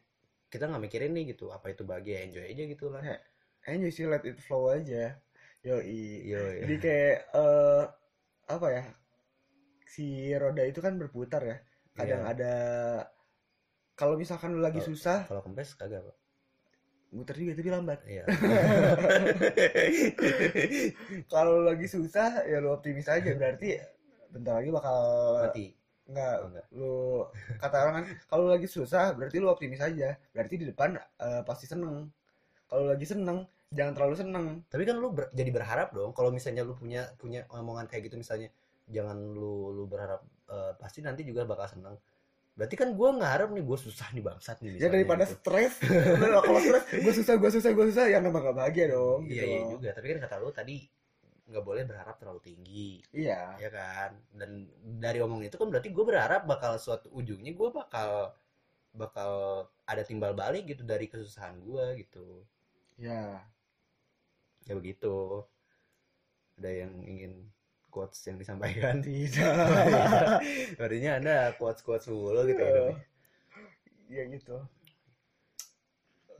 [0.50, 3.02] kita nggak mikirin nih gitu apa itu bahagia enjoy aja gitu lah.
[3.06, 3.18] Ya.
[3.70, 5.14] enjoy sih let it flow aja.
[5.62, 6.26] Yoi.
[6.26, 6.64] Yo ya.
[6.66, 7.84] jadi kayak eh
[8.50, 8.84] apa ya
[9.86, 11.56] si roda itu kan berputar ya.
[11.94, 12.32] Kadang Iya.
[12.34, 12.54] ada
[13.94, 16.16] kalau misalkan lu lagi Kalau- susah kalau kempes kagak pak
[17.10, 17.98] muter juga tapi lambat.
[18.06, 18.24] Iya.
[21.32, 23.30] Kalau lagi susah ya lu optimis aja.
[23.34, 23.78] Berarti
[24.30, 24.98] bentar lagi bakal
[25.46, 25.66] mati.
[26.10, 26.66] Nggak Oh, enggak.
[26.74, 26.94] lu
[27.62, 30.18] kata orang kan kalau lagi susah berarti lu optimis aja.
[30.34, 32.10] Berarti di depan eh, pasti seneng.
[32.66, 34.46] Kalau lagi seneng jangan terlalu seneng.
[34.66, 36.10] Tapi kan lu ber- jadi berharap dong.
[36.14, 38.50] Kalau misalnya lu punya punya omongan kayak gitu misalnya
[38.90, 41.94] jangan lu lu berharap eh, pasti nanti juga bakal senang
[42.60, 45.40] berarti kan gue ngarep nih gue susah nih bangsat nih ya daripada gitu.
[45.40, 45.80] stres.
[45.80, 49.44] Kalau stres gue susah gue susah gue susah ya nambah gak bahagia dong iya gitu
[49.48, 49.68] iya loh.
[49.80, 49.88] juga.
[49.96, 50.76] Tapi kan kata lu tadi
[51.48, 53.00] nggak boleh berharap terlalu tinggi.
[53.16, 53.56] Iya.
[53.56, 54.12] Ya kan?
[54.36, 54.68] Dan
[55.00, 58.36] dari omong itu kan berarti gue berharap bakal suatu ujungnya gue bakal
[58.92, 59.32] bakal
[59.88, 62.44] ada timbal balik gitu dari kesusahan gue gitu.
[63.00, 63.40] Ya
[64.68, 65.48] ya begitu.
[66.60, 67.32] Ada yang ingin
[67.90, 69.50] quotes yang disampaikan tidak
[70.82, 72.96] Artinya anda quotes quotes mulu gitu hidupnya.
[74.08, 74.56] ya gitu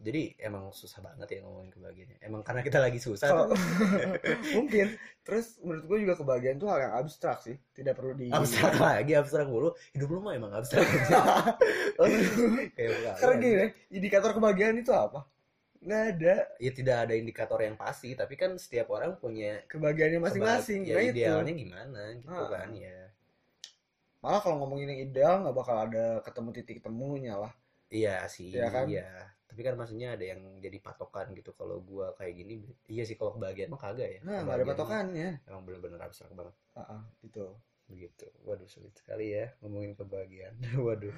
[0.00, 2.16] Jadi emang susah banget ya ngomongin kebahagiaan.
[2.24, 3.52] Emang karena kita lagi susah tuh.
[4.56, 8.80] mungkin terus menurut gue juga kebahagiaan tuh hal yang abstrak sih tidak perlu di abstrak
[8.80, 9.76] lagi abstrak mulu.
[9.92, 11.52] Hidup lu mah emang abstrak aja.
[12.80, 13.12] Kayak bukan.
[13.12, 15.20] Sekarang gini indikator kebahagiaan itu apa?
[15.81, 16.35] Nggak ada.
[16.61, 20.81] Ya tidak ada indikator yang pasti, tapi kan setiap orang punya Kebahagiaannya masing-masing.
[20.85, 21.16] kebah- Nah Ya, itu.
[21.16, 22.49] idealnya gimana gitu Ah.
[22.53, 22.99] kan ya.
[24.21, 27.53] Malah kalau ngomongin yang ideal nggak bakal ada ketemu titik temunya lah.
[27.88, 28.87] Iya sih, Iya kan?
[28.87, 29.09] iya.
[29.51, 32.62] Tapi kan maksudnya ada yang jadi patokan gitu kalau gua kayak gini.
[32.87, 34.21] Iya sih kalau kebahagiaan mah kagak ya.
[34.23, 35.29] Nah, nggak ada patokannya.
[35.49, 36.55] Emang bener-bener abstrak banget.
[36.77, 37.57] Ah, ah, gitu.
[37.90, 40.55] begitu waduh sulit sekali ya ngomongin kebahagiaan
[40.87, 41.11] waduh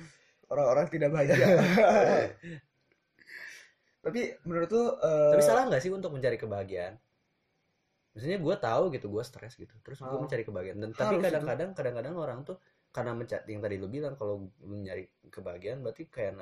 [0.49, 1.37] Orang-orang tidak bahagia.
[4.03, 6.95] Tapi menurut tuh eh, tapi salah nggak sih untuk mencari kebahagiaan
[8.13, 9.73] Maksudnya gue tahu gitu, gue stres gitu.
[9.85, 10.23] Terus gue Oh.
[10.25, 10.79] mencari kebahagiaan.
[10.85, 12.57] Dan tapi Harus kadang-kadang, kadang-kadang orang tuh
[12.93, 14.35] karena mencari yang tadi lu bilang kalau
[14.69, 16.33] lu nyari kebahagiaan berarti kayak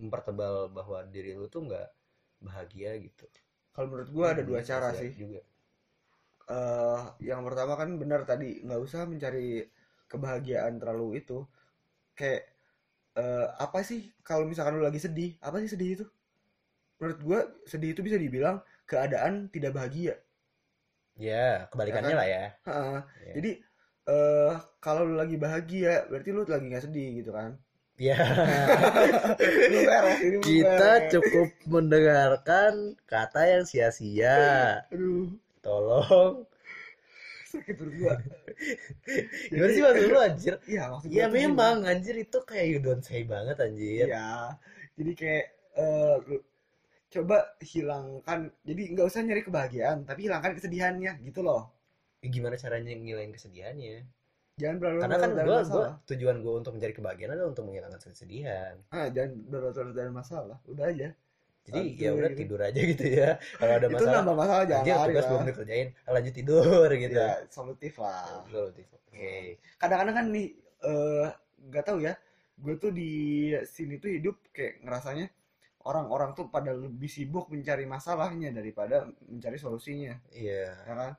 [0.00, 1.88] mempertebal bahwa diri lu tuh nggak
[2.48, 3.24] bahagia gitu.
[3.76, 5.40] kalau menurut gua ada Hmm, dua cara sih Juga.
[6.48, 9.48] eh yang pertama kan benar tadi nggak usah mencari
[10.10, 11.38] kebahagiaan terlalu itu
[12.18, 12.42] kayak
[13.22, 16.06] eh, apa sih kalau misalkan lu lagi sedih apa sih sedih itu
[16.98, 18.56] menurut gua sedih itu bisa dibilang
[18.90, 20.14] keadaan tidak bahagia
[21.18, 22.18] Ya, kebalikannya kan?
[22.20, 22.44] lah ya.
[22.70, 22.76] Ha,
[23.26, 23.32] Ya.
[23.36, 23.50] jadi
[24.08, 27.58] eh kalau lu lagi bahagia berarti lu lagi nggak sedih gitu kan
[27.98, 28.14] Ya.
[30.22, 34.38] Belum Kita cukup mendengarkan kata yang sia-sia.
[34.94, 35.34] aduh
[35.66, 36.46] Tolong.
[37.48, 38.14] sakit perut gua
[39.50, 40.54] Gimana sih maksud lu anjir?
[40.68, 44.06] iya maksud Ya memang anjir itu kayak you don't say banget anjir.
[44.06, 44.54] Iya,
[44.94, 45.44] jadi kayak
[46.28, 46.44] lu-
[47.08, 51.72] coba hilangkan, jadi nggak usah nyari kebahagiaan, tapi hilangkan kesedihannya, gitu loh.
[52.20, 54.04] Ya, Gimana caranya ngilangin kesedihannya?
[54.58, 58.74] Jangan berlarut Karena kan gua, gua tujuan gua untuk mencari kebahagiaan adalah untuk menghilangkan kesedihan.
[58.90, 61.08] Ah, jangan berlarut dalam masalah, udah aja.
[61.68, 62.40] Jadi ya udah gitu.
[62.44, 63.30] tidur aja gitu ya.
[63.60, 66.88] Kalau ada Itu masalah, nambah masalah jangan anjir lari tugas belum dikerjain, ah, lanjut tidur
[66.90, 67.20] gitu.
[67.20, 68.44] Ya, solutif lah.
[68.48, 68.86] Solutif.
[68.92, 69.60] Oke.
[69.76, 70.48] Kadang-kadang kan nih,
[70.84, 71.26] eh,
[71.68, 72.12] nggak tahu ya,
[72.58, 73.10] gue tuh di
[73.68, 75.26] sini tuh hidup kayak ngerasanya
[75.88, 80.14] orang-orang tuh pada lebih sibuk mencari masalahnya daripada mencari solusinya.
[80.30, 80.76] Iya.
[80.84, 81.12] ya kan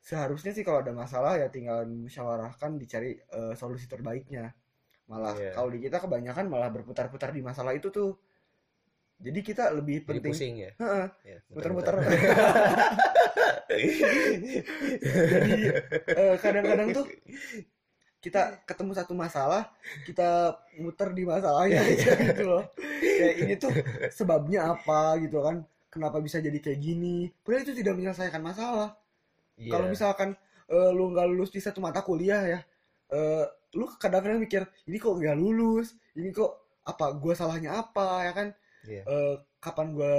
[0.00, 4.56] seharusnya sih kalau ada masalah ya tinggal musyawarahkan dicari eh, solusi terbaiknya
[5.04, 5.52] malah Iya.
[5.52, 8.16] kalau di kita kebanyakan malah berputar-putar di masalah itu tuh
[9.18, 10.70] jadi kita lebih Jadi penting pusing ya.
[10.78, 11.94] Heeh, Ya, muter-muter
[15.34, 15.52] jadi
[16.14, 17.06] eh, kadang-kadang tuh
[18.18, 19.70] kita ketemu satu masalah
[20.02, 22.64] kita muter di masalahnya aja gitu loh.
[22.98, 23.72] Kayak ini tuh
[24.10, 25.62] sebabnya apa gitu kan?
[25.88, 27.30] Kenapa bisa jadi kayak gini?
[27.42, 28.94] Padahal itu tidak menyelesaikan masalah.
[29.58, 29.74] Iya.
[29.74, 30.28] kalau misalkan
[30.70, 32.60] eh, lu nggak lulus di satu mata kuliah ya
[33.10, 35.96] eh, lu kadang-kadang mikir ini kok nggak lulus?
[36.14, 38.26] Ini kok apa gua salahnya apa?
[38.26, 38.48] Ya kan?
[38.86, 39.02] Iya.
[39.04, 40.16] Eh, kapan gua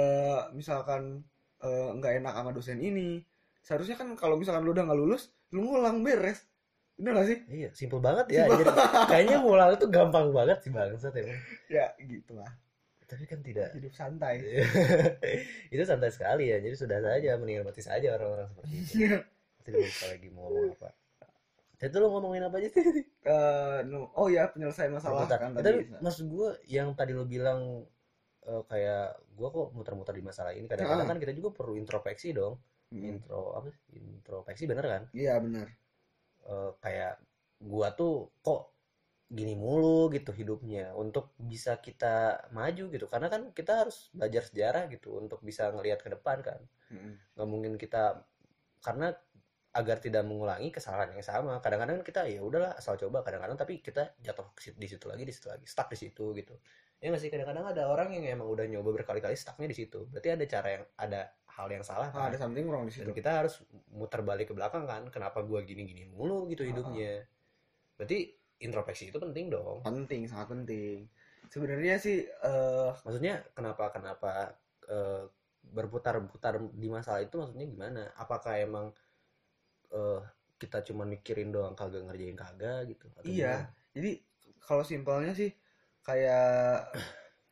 [0.52, 1.24] misalkan
[1.62, 3.22] eh, nggak enak sama dosen ini?
[3.64, 6.46] Seharusnya kan kalau misalkan lu udah nggak lulus lu ngulang beres
[7.00, 8.44] bener gak sih Iya, simpel banget ya.
[8.44, 8.62] Jadi,
[9.08, 11.40] kayaknya ngulang itu gampang banget sih bangsat emang.
[11.66, 12.52] ya gitu lah
[13.02, 13.72] Tapi kan tidak.
[13.72, 14.38] hidup santai
[15.72, 16.60] itu santai sekali ya.
[16.60, 19.16] Jadi sudah saja mendingan mati saja orang-orang seperti itu.
[19.18, 20.88] Nanti lu lupa lagi mau ngomong apa.
[21.80, 22.84] Itu lu ngomongin apa aja sih?
[23.88, 27.82] No- oh ya penyelesaian masalah kan Tapi tadi maksud gue yang tadi lu bilang
[28.42, 31.10] eh, kayak gue kok muter-muter di masalah ini kadang-kadang Ah.
[31.10, 32.60] kan kita juga perlu introspeksi dong
[32.90, 35.70] Hmm, intro apa sih introspeksi bener kan iya benar
[36.50, 37.14] Eh, kayak
[37.62, 38.74] gua tuh kok
[39.30, 43.06] gini mulu gitu hidupnya untuk bisa kita maju gitu.
[43.06, 46.60] Karena kan kita harus belajar sejarah gitu untuk bisa ngelihat ke depan kan.
[46.90, 47.14] Mm-mm.
[47.38, 48.26] nggak mungkin kita
[48.82, 49.14] karena
[49.70, 51.62] agar tidak mengulangi kesalahan yang sama.
[51.62, 53.22] Kadang-kadang kita ya udahlah asal coba.
[53.22, 55.64] Kadang-kadang tapi kita jatuh di situ lagi di situ lagi.
[55.70, 56.54] Stuck di situ gitu.
[56.98, 57.30] Ya nggak sih?
[57.30, 60.10] Kadang-kadang ada orang yang emang udah nyoba berkali-kali stucknya di situ.
[60.10, 61.20] Berarti ada cara yang ada
[61.60, 62.32] hal yang salah Ah, kan.
[62.32, 63.16] ada something wrong di dan situ.
[63.16, 63.60] kita harus
[63.92, 67.24] muter balik ke belakang kan kenapa gua gini-gini mulu gitu hidupnya.
[67.94, 69.84] berarti introspeksi itu penting dong.
[69.84, 71.04] Penting sangat penting.
[71.48, 74.56] Sebenarnya sih eh maksudnya kenapa kenapa
[74.88, 75.24] eh,
[75.60, 78.02] berputar-putar di masalah itu maksudnya gimana?
[78.16, 78.88] Apakah emang
[79.90, 80.20] eh,
[80.56, 83.72] kita cuma mikirin doang kagak ngerjain kagak gitu atau Iya, gimana?
[83.96, 84.10] jadi
[84.60, 85.50] kalau simpelnya sih
[86.00, 86.92] kayak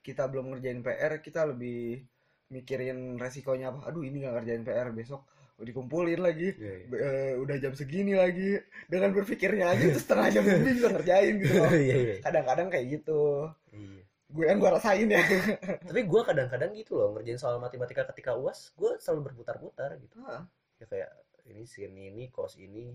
[0.05, 2.05] kita belum ngerjain PR, kita lebih
[2.49, 3.89] mikirin resikonya apa.
[3.89, 5.23] Aduh, ini nggak ngerjain PR besok
[5.59, 6.55] dikumpulin lagi.
[6.55, 6.75] Iya.
[6.87, 8.57] Be- eh, udah jam segini lagi.
[8.87, 11.71] Dengan berpikirnya aja tuh setengah jam lebih bisa ngerjain gitu loh.
[11.83, 13.51] Iya, iya, Kadang-kadang kayak gitu.
[13.75, 14.01] iya.
[14.29, 15.25] Gue yang gue rasain ya.
[15.89, 20.45] tapi gua kadang-kadang gitu loh ngerjain soal matematika ketika uas gua selalu berputar-putar gitu Ah,
[20.77, 21.11] ya kayak
[21.49, 22.93] ini sini ini kos ini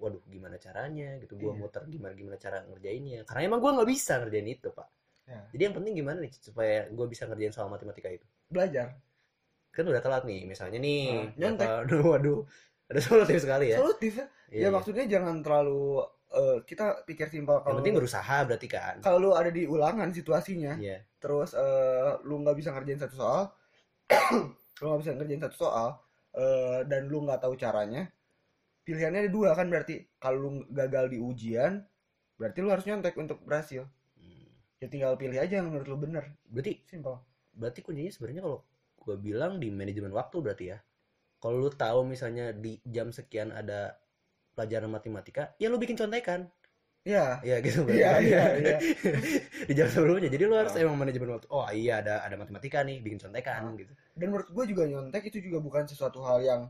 [0.00, 1.60] waduh gimana caranya gitu gua Iya.
[1.60, 4.88] muter gimana gimana cara ngerjainnya karena emang gua nggak bisa ngerjain itu pak
[5.22, 5.38] Ya.
[5.54, 8.98] jadi yang penting gimana nih supaya gua bisa ngerjain soal matematika itu Belajar.
[9.70, 11.68] kan udah telat nih misalnya nih Ah, nyontek.
[11.86, 12.40] waduh waduh
[12.90, 14.26] ada solutif sekali ya Solutif ya.
[14.50, 14.68] Iya, Ya iya.
[14.68, 19.48] maksudnya jangan terlalu eh, kita pikir simpel yang penting berusaha berarti kan kalau lu ada
[19.48, 20.76] di ulangan situasinya.
[20.76, 23.42] iya terus eh, lu nggak bisa ngerjain satu soal
[24.82, 25.88] lu nggak bisa ngerjain satu soal
[26.34, 28.10] eh, dan lu nggak tahu caranya
[28.82, 31.78] pilihannya ada dua kan berarti kalau lu gagal di ujian
[32.34, 33.86] berarti lu harus nyontek untuk berhasil.
[34.82, 37.22] Ya tinggal pilih aja yang menurut lu bener berarti simple
[37.54, 38.58] berarti kuncinya sebenarnya kalau
[38.98, 40.78] gua bilang di manajemen waktu berarti ya
[41.38, 43.94] kalau lu tahu misalnya di jam sekian ada
[44.52, 46.50] pelajaran matematika ya lu bikin contekan
[47.02, 48.26] ya ya gitu Iya, berarti.
[48.30, 48.76] iya, iya.
[49.66, 50.82] di jam sebelumnya jadi lu harus Ah.
[50.82, 53.74] emang manajemen waktu oh iya ada ada matematika nih bikin contekan Ah.
[53.74, 56.62] gitu dan menurut gue juga nyontek itu juga bukan sesuatu hal yang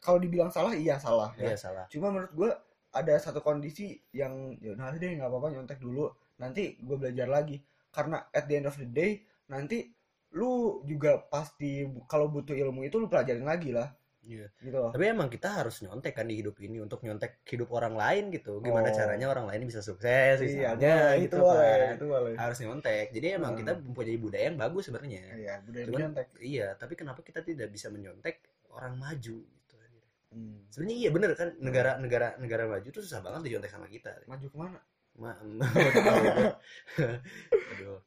[0.00, 1.50] kalau dibilang salah iya salah ya.
[1.52, 1.84] Iya salah.
[1.92, 2.50] Cuma menurut gue
[2.92, 6.08] ada satu kondisi yang ya nah deh nggak apa-apa nyontek dulu.
[6.36, 7.56] Nanti gue belajar lagi.
[7.88, 9.88] Karena at the end of the day nanti
[10.34, 13.88] lu juga pasti kalau butuh ilmu itu lu pelajarin lagi lah
[14.26, 14.50] Iya.
[14.58, 14.90] gitu loh.
[14.90, 18.58] Tapi emang kita harus nyontek kan di hidup ini untuk nyontek hidup orang lain gitu.
[18.58, 18.92] Gimana Oh.
[18.92, 21.94] caranya orang lain bisa sukses Iya, misalnya gitu itu boleh, kan.
[21.94, 22.32] itu boleh.
[22.34, 23.06] Harus nyontek.
[23.14, 23.60] Jadi emang Hmm.
[23.62, 25.22] kita mempunyai budaya yang bagus sebenarnya.
[25.30, 26.26] Iya, budaya Cuman nyontek.
[26.42, 28.42] iya, tapi kenapa kita tidak bisa menyontek
[28.74, 29.74] orang maju gitu.
[30.34, 30.58] Hmm.
[30.68, 34.10] Sebenarnya iya bener kan negara-negara negara maju tuh susah banget dicontek sama kita.
[34.26, 34.82] Maju ke mana?
[35.16, 35.32] Ma
[37.72, 37.98] Aduh.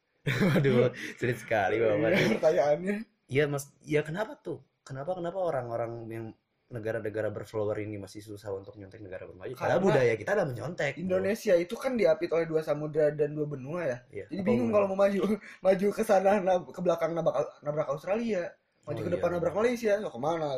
[0.60, 2.10] Aduh, sulit sekali Bapak.
[2.14, 2.96] Iya, pertanyaannya.
[3.30, 3.66] Iya, Mas.
[3.82, 4.62] Ya kenapa tuh?
[4.86, 6.26] Kenapa kenapa orang-orang yang
[6.70, 9.54] negara-negara berflower ini masih susah untuk nyontek negara bermaju?
[9.58, 10.94] Karena Karena budaya kita adalah menyontek.
[10.98, 11.02] bro.
[11.02, 13.98] Indonesia itu kan diapit oleh dua samudra dan dua benua ya.
[14.14, 14.26] Iya.
[14.30, 15.22] Jadi bingung kalau mau maju
[15.66, 18.54] maju ke sana nab- ke belakang nabrak nabrak Australia,
[18.86, 19.66] maju Oh, ke iya, depan nabrak benar.
[19.66, 20.50] Malaysia, lo ke mana?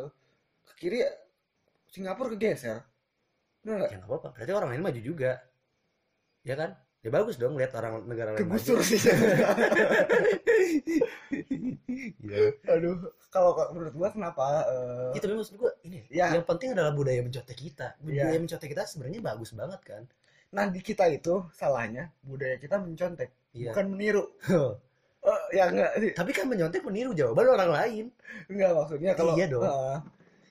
[0.68, 1.00] Ke kiri
[1.88, 2.84] Singapura kegeser.
[3.64, 3.90] Nggak?
[3.94, 4.30] Ya nggak apa-apa.
[4.36, 5.32] Berarti orang lain maju juga.
[6.42, 6.74] Ya kan?
[7.02, 8.46] Ya bagus dong lihat orang negara lain.
[8.46, 9.02] Kegusur sih.
[12.22, 12.56] Iya.
[12.68, 12.96] Aduh,
[13.34, 16.32] kalau menurut gua kenapa eh, Ya, tapi maksud gua ini, Ya.
[16.36, 17.96] yang penting adalah budaya mencontek kita.
[18.00, 18.40] Budaya Iya.
[18.40, 20.04] mencontek kita sebenarnya bagus banget kan?
[20.52, 23.72] nah di kita itu salahnya budaya kita mencontek, Iya.
[23.72, 24.24] bukan meniru.
[25.24, 26.12] Eh, ya enggak sih.
[26.12, 28.06] Tapi kan menyontek meniru jawaban orang lain.
[28.52, 29.64] Enggak maksudnya kalau Iya dong.
[29.64, 29.98] Heeh.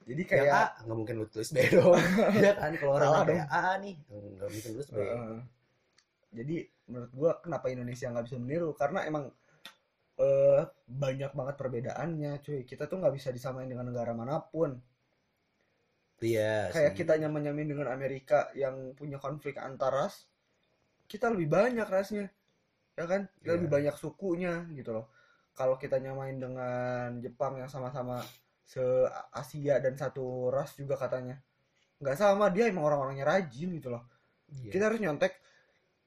[0.09, 1.95] jadi Kayak kayak A, nggak mungkin lu tulis B dong.
[2.41, 2.73] Iya kan?
[2.81, 4.97] Kalau orang kayak A nih, nggak mungkin tulis B.
[5.05, 5.37] Heeh.
[6.31, 6.57] Jadi
[6.91, 9.25] menurut gua kenapa Indonesia nggak bisa meniru karena emang
[10.21, 12.61] eh, banyak banget perbedaannya, cuy.
[12.69, 14.71] Kita tuh nggak bisa disamain dengan negara mana pun.
[16.21, 16.69] Iya.
[16.69, 16.99] Kayak sih.
[17.01, 20.29] kita nyaman-nyamin dengan Amerika yang punya konflik antar ras,
[21.11, 22.29] kita lebih banyak rasnya,
[22.99, 23.27] ya kan?
[23.41, 23.57] Kita Iya.
[23.57, 25.07] lebih banyak sukunya gitu loh.
[25.57, 28.21] Kalau kita nyamain dengan Jepang yang sama-sama
[28.65, 31.41] se-Asia dan satu ras juga katanya,
[32.01, 34.05] nggak sama dia emang orang-orangnya rajin gitu loh.
[34.51, 34.75] Iya.
[34.75, 35.39] kita harus nyontek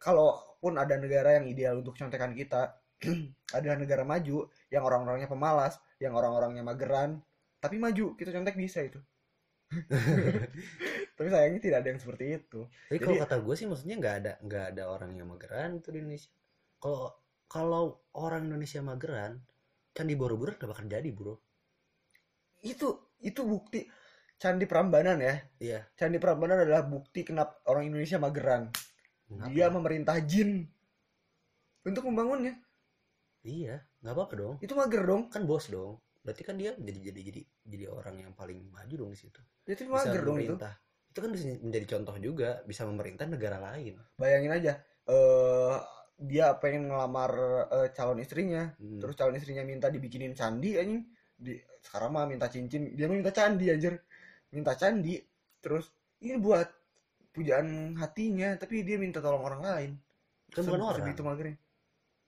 [0.03, 2.75] kalaupun ada negara yang ideal untuk contekan kita
[3.57, 7.23] adalah negara maju yang orang-orangnya pemalas yang orang-orangnya mageran
[7.63, 8.99] tapi maju kita contek bisa itu
[11.17, 14.31] tapi sayangnya tidak ada yang seperti itu Tapi kalau kata gue sih maksudnya nggak ada
[14.45, 16.29] nggak ada orang yang mageran tuh di Indonesia.
[16.77, 17.09] Kalau
[17.49, 17.83] kalau
[18.17, 19.41] orang Indonesia mageran,
[19.93, 21.37] Candi Borobudur gak bakal jadi bro.
[22.63, 22.87] itu
[23.21, 23.85] itu bukti
[24.41, 25.79] Candi Prambanan ya Iya.
[25.95, 28.71] Candi Prambanan adalah bukti kenapa orang Indonesia mageran
[29.33, 29.49] Kenapa?
[29.49, 30.49] dia memerintah jin
[31.83, 32.55] untuk membangunnya
[33.43, 34.55] Iya, nggak apa-apa dong.
[34.63, 35.99] itu mager dong Kan bos dong.
[36.23, 39.39] Berarti kan dia jadi jadi jadi jadi orang yang paling maju dong di situ.
[39.67, 40.55] itu mager dong itu.
[41.11, 43.99] Itu kan bisa menjadi contoh juga, bisa memerintah negara lain.
[44.15, 45.75] bayangin aja eh
[46.15, 47.31] dia pengen ngelamar
[47.67, 49.03] eh, calon istrinya Hmm.
[49.03, 51.03] terus calon istrinya minta dibikinin candi anjing
[51.35, 53.99] di sekarang mah minta cincin dia minta candi anjir
[54.55, 55.19] minta candi
[55.59, 55.91] terus
[56.23, 56.63] ini buat
[57.33, 59.91] pujaan hatinya tapi dia minta tolong orang lain
[60.53, 60.97] Kan bukan orang.
[61.01, 61.57] segitu magernya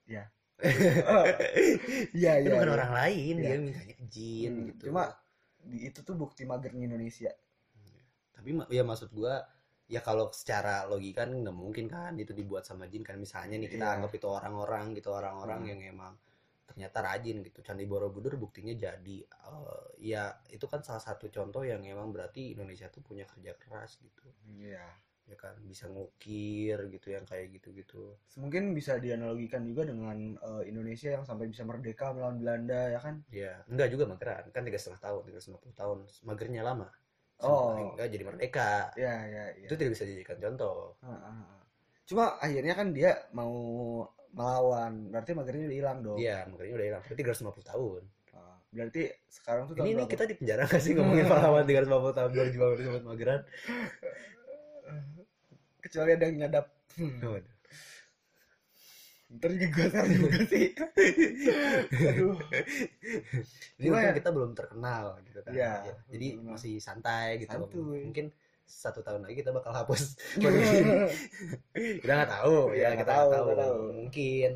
[0.09, 0.23] ya
[0.65, 1.25] Kan
[2.15, 2.75] iya iya bukan iya.
[2.79, 3.43] orang lain, Iya.
[3.43, 4.81] dia mintanya ke jin Hmm, gitu.
[4.89, 5.03] cuma
[5.67, 7.31] itu tuh bukti magernya Indonesia
[8.31, 9.41] tapi ya maksud gua
[9.85, 13.69] ya kalau secara logika kan nggak mungkin kan itu dibuat sama jin kan misalnya nih
[13.69, 13.93] kita Iya.
[14.01, 15.69] anggap itu orang-orang gitu orang-orang Hmm.
[15.69, 16.13] yang emang
[16.65, 17.61] ternyata rajin gitu.
[17.61, 19.17] Candi Borobudur buktinya jadi.
[19.23, 24.01] Eh, ya itu kan salah satu contoh yang emang berarti Indonesia tuh punya kerja keras
[24.01, 24.25] gitu.
[24.49, 24.85] Iya.
[25.25, 28.13] Ya kan bisa ngukir gitu yang kayak gitu-gitu.
[28.37, 33.21] Mungkin bisa dianalogikan juga dengan eh, Indonesia yang sampai bisa merdeka melawan Belanda ya kan?
[33.29, 34.49] Ya enggak juga mageran.
[34.49, 35.97] Kan tiga setengah tahun tiga setengah tahun.
[36.25, 36.89] Magernya lama.
[37.41, 37.93] Oh.
[37.93, 38.93] enggak jadi merdeka.
[38.97, 40.97] Ya ya ya itu tidak bisa dijadikan contoh.
[41.01, 41.61] Ah, ah, ah.
[42.05, 43.53] Cuma akhirnya kan dia mau
[44.35, 46.17] melawan, berarti magernya udah hilang dong.
[46.19, 48.01] iya magernya udah hilang berarti 350 tahun
[48.35, 50.11] Ah, berarti sekarang tuh ini, ini berapa?
[50.11, 53.41] kita di penjara gak sih ngomongin pahlawan 350 tahun berjuang bersama mageran
[55.79, 56.65] kecuali ada yang nyadap.
[56.95, 57.39] Hmm,
[59.35, 60.71] ntar juga saya juga sih.
[61.91, 62.37] Aduh.
[63.75, 65.51] Ini ya- kita belum terkenal gitu kan.
[65.51, 67.51] Iya, Ya, Jadi masih santai gitu.
[67.51, 68.05] Santuy.
[68.05, 68.29] Mungkin
[68.65, 70.17] satu tahun lagi kita bakal hapus
[72.01, 73.61] kita nggak tahu Iya, ya kita tahu, nggak tahu.
[73.61, 73.79] tahu.
[73.93, 74.51] Mungkin.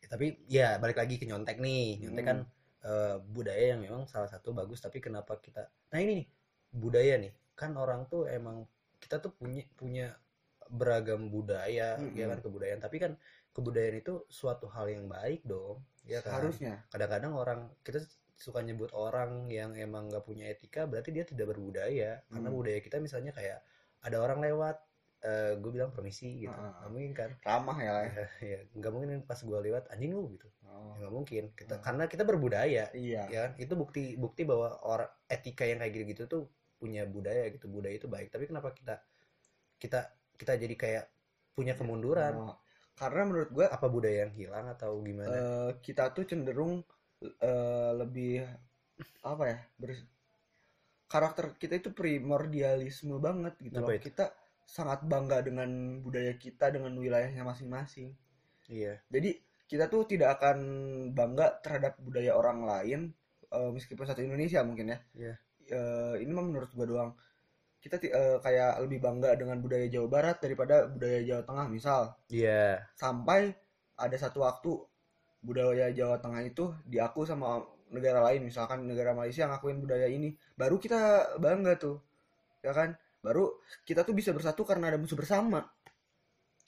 [0.00, 2.00] Ya, tapi ya balik lagi ke nyontek nih.
[2.02, 2.30] Nyontek Hmm.
[2.30, 2.38] kan
[2.80, 6.26] eh, budaya yang memang salah satu bagus tapi kenapa kita Nah ini nih
[6.72, 7.32] budaya nih.
[7.52, 8.64] Kan orang tuh emang
[8.98, 10.06] kita tuh punya punya
[10.70, 12.14] beragam budaya Mm-mm.
[12.14, 13.12] ya kan kebudayaan tapi kan
[13.50, 16.78] kebudayaan itu suatu hal yang baik dong ya kan Harusnya.
[16.94, 17.98] kadang-kadang orang kita
[18.40, 22.24] suka nyebut orang yang emang nggak punya etika berarti dia tidak berbudaya.
[22.26, 22.56] Karena Hmm.
[22.56, 23.60] budaya kita misalnya kayak
[24.00, 24.80] ada orang lewat
[25.60, 26.56] gue bilang permisi gitu.
[26.56, 26.80] Ah.
[26.80, 27.30] nggak mungkin kan?
[27.44, 28.12] Ramah ya lah ya.
[28.16, 30.48] ya, ya nggak mungkin pas gue lewat anjing lu gitu.
[30.64, 31.44] Oh, Ya, nggak mungkin.
[31.52, 31.80] Kita Ah.
[31.84, 33.22] karena kita berbudaya iya.
[33.28, 33.52] ya kan?
[33.60, 36.42] Itu bukti bukti bahwa orang etika yang kayak gitu-gitu tuh
[36.80, 37.68] punya budaya gitu.
[37.68, 38.32] Budaya itu baik.
[38.32, 38.96] Tapi kenapa kita
[39.76, 40.00] kita
[40.40, 41.04] kita jadi kayak
[41.52, 42.32] punya kemunduran?
[42.40, 42.56] Oh,
[42.96, 45.28] karena menurut gue apa budaya yang hilang atau gimana?
[45.28, 46.80] Eh, kita tuh cenderung
[47.22, 48.44] eh, lebih
[49.24, 50.08] apa ya ber-
[51.10, 53.96] karakter kita itu primordialisme banget gitu Apa loh.
[53.98, 54.04] itu?
[54.12, 54.30] kita
[54.62, 58.14] sangat bangga dengan budaya kita dengan wilayahnya masing-masing.
[58.70, 59.02] Iya.
[59.10, 59.34] Jadi
[59.66, 60.58] kita tuh tidak akan
[61.10, 63.00] bangga terhadap budaya orang lain
[63.50, 64.98] eh, meskipun satu Indonesia mungkin ya.
[65.18, 65.34] Iya.
[65.70, 67.10] Eh, ini mah menurut gua doang.
[67.82, 72.02] Kita eh, kayak lebih bangga dengan budaya Jawa Barat daripada budaya Jawa Tengah misal.
[72.30, 72.86] Iya.
[72.94, 73.50] Sampai
[73.98, 74.70] ada satu waktu
[75.40, 80.78] budaya Jawa Tengah itu diaku sama negara lain misalkan negara Malaysia ngakuin budaya ini baru
[80.78, 81.98] kita bangga tuh
[82.62, 82.94] ya kan?
[83.20, 85.60] Baru kita tuh bisa bersatu karena ada musuh bersama.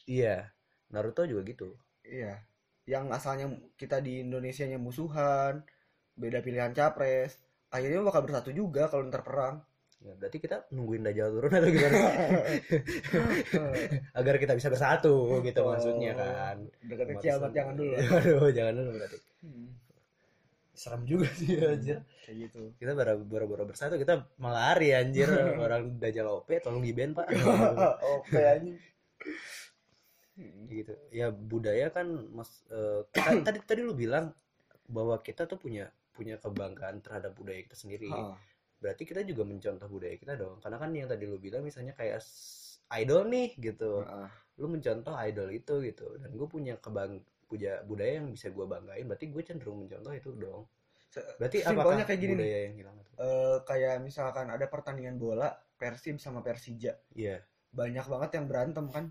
[0.04, 0.52] Iya
[0.92, 1.72] Naruto juga gitu.
[2.04, 2.42] Iya
[2.86, 3.46] yang asalnya
[3.78, 5.62] kita di Indonesia nya musuhan
[6.18, 7.38] beda pilihan capres
[7.70, 9.62] akhirnya bakal bersatu juga kalau ntar perang
[10.02, 11.96] ya berarti kita nungguin Dajjal turun atau gimana?
[14.18, 15.70] Agar kita bisa bersatu gitu Oh.
[15.70, 16.56] maksudnya kan.
[16.82, 19.16] Dekat kiamat jangan dulu Aduh, jangan dulu berarti.
[19.42, 19.68] Hmm,
[20.72, 21.98] serem juga sih anjir.
[22.22, 22.60] kayak gitu.
[22.78, 25.26] Kita baru baru baru bersatu kita malah lari anjir.
[25.62, 27.26] Orang Dajjal OP tolong di ban pak
[28.02, 28.76] oke anjing.
[30.66, 30.92] Gitu.
[31.12, 32.64] Ya budaya kan mas
[33.12, 34.32] ta- tadi tadi lu bilang
[34.90, 38.10] bahwa kita tuh punya punya kebanggaan terhadap budaya kita sendiri.
[38.10, 38.34] Ha,
[38.82, 40.58] berarti kita juga mencontoh budaya kita dong.
[40.58, 42.18] Karena kan yang tadi lu bilang misalnya kayak
[42.98, 44.02] idol nih gitu.
[44.02, 44.26] Ha.
[44.60, 46.18] lu mencontoh idol itu gitu.
[46.18, 50.30] Dan gue punya kebang punya budaya yang bisa gue banggain berarti gue cenderung mencontoh itu
[50.34, 50.66] dong.
[51.36, 52.40] Berarti Simpelnya apakah kayak gini nih.
[52.40, 53.10] budaya yang hilang itu?
[53.20, 56.96] Eh, kayak misalkan ada pertandingan bola Persib sama Persija.
[57.12, 57.44] Iya.
[57.72, 59.04] Banyak banget yang berantem kan?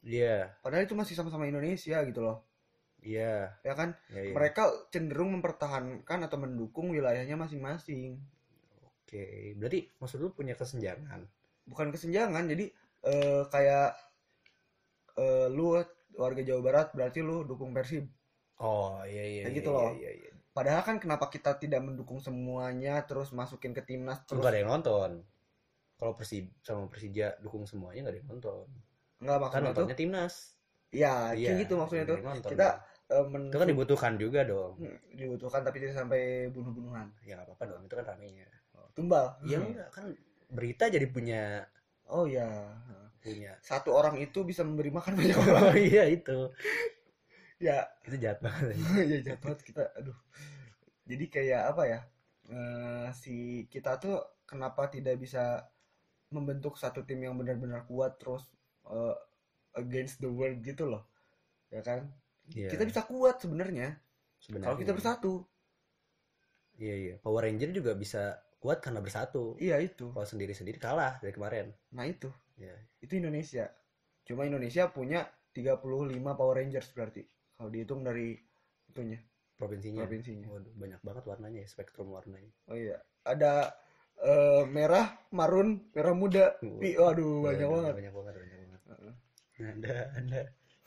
[0.00, 0.56] Iya.
[0.64, 2.48] Padahal itu masih sama-sama Indonesia gitu loh.
[3.04, 3.60] Iya.
[3.60, 3.92] Ya kan?
[4.08, 4.32] Iya iya.
[4.32, 8.16] mereka cenderung mempertahankan atau mendukung wilayahnya masing-masing
[9.12, 9.22] oke
[9.60, 11.20] berarti maksud lu punya kesenjangan
[11.68, 12.64] bukan kesenjangan jadi
[13.04, 13.92] eh, kayak
[15.20, 15.66] eh, lu
[16.22, 18.04] warga Jawa Barat berarti lu dukung Persib
[18.60, 19.90] oh iya iya Kayak iya, gitu iya, loh.
[20.00, 20.30] iya, iya.
[20.56, 24.60] padahal kan kenapa kita tidak mendukung semuanya terus masukin ke timnas Terus terus nggak ada
[24.60, 25.10] yang nonton.
[25.98, 28.66] Kalau Persib sama Persija dukung semuanya nggak ada yang nonton.
[29.22, 30.34] nggak Kan maksudnya tuh nontonnya timnas.
[30.92, 32.68] ya Iya, kayak gitu maksudnya tuh nonton kita
[33.12, 34.72] eh, men- itu kan dibutuhkan juga dong.
[34.80, 36.20] Hmm, dibutuhkan tapi tidak sampai
[36.52, 38.48] bunuh-bunuhan Ya nggak apa-apa dong, itu kan ramenya.
[38.96, 40.04] Tumbal Ya enggak kan
[40.52, 41.64] berita jadi punya
[42.12, 42.44] oh ya
[43.22, 43.54] punya.
[43.62, 46.50] satu orang itu bisa memberi makan banyak orang Oh iya itu.
[47.62, 48.74] ya Itu jahat banget.
[49.12, 50.16] ya jahat banget kita aduh
[51.06, 52.00] jadi kayak apa ya
[52.50, 53.36] eh, si
[53.70, 55.62] kita tuh kenapa tidak bisa
[56.32, 58.44] membentuk satu tim yang benar-benar kuat terus
[58.90, 59.16] eh,
[59.78, 61.06] against the world gitu loh
[61.70, 62.10] ya kan
[62.50, 62.74] Iya.
[62.74, 63.94] kita bisa kuat sebenarnya
[64.42, 64.66] sebenarnya.
[64.66, 65.32] kalau kita bersatu
[66.80, 67.14] Iya iya.
[67.22, 68.22] Power Ranger juga bisa
[68.62, 69.44] kuat karena bersatu.
[69.58, 71.66] iya itu Kalau sendiri-sendiri kalah dari kemarin.
[71.96, 72.74] nah itu Ya.
[73.02, 73.64] itu Indonesia
[74.28, 75.20] cuma Indonesia punya
[75.56, 77.22] 35 Power Rangers berarti
[77.58, 78.38] kalau dihitung dari
[78.88, 79.18] itunya
[79.58, 80.02] Provinsinya.
[80.02, 82.50] provinsinya Waduh, banyak banget warnanya ya, spektrum warnanya.
[82.70, 83.70] oh iya ada
[84.22, 86.44] eh, merah marun merah muda
[86.80, 88.80] pi waduh banyak banget Banyak banget, banyak banget.
[88.90, 89.14] Heeh.
[89.62, 90.40] Anda, Anda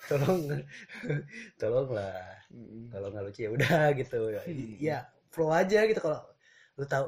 [0.10, 0.42] tolong
[1.62, 2.16] tolonglah
[2.52, 2.92] Mm-mm.
[2.92, 4.76] kalau nggak lucu ya udah gitu Hmm.
[4.88, 4.98] ya
[5.34, 6.20] flow aja gitu kalau
[6.78, 7.06] lu tahu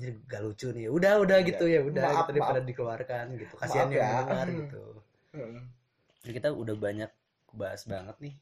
[0.00, 0.86] jadi gak lucu nih.
[0.88, 1.48] Udah udah Iya.
[1.52, 2.68] gitu ya udah Maaf, gitu daripada maaf.
[2.68, 3.54] dikeluarkan gitu.
[3.54, 4.18] Kasihan Maaf yang ya.
[4.24, 4.82] dengar gitu.
[5.36, 5.62] Heeh.
[6.20, 7.10] Jadi kita udah banyak
[7.52, 8.34] bahas banget nih.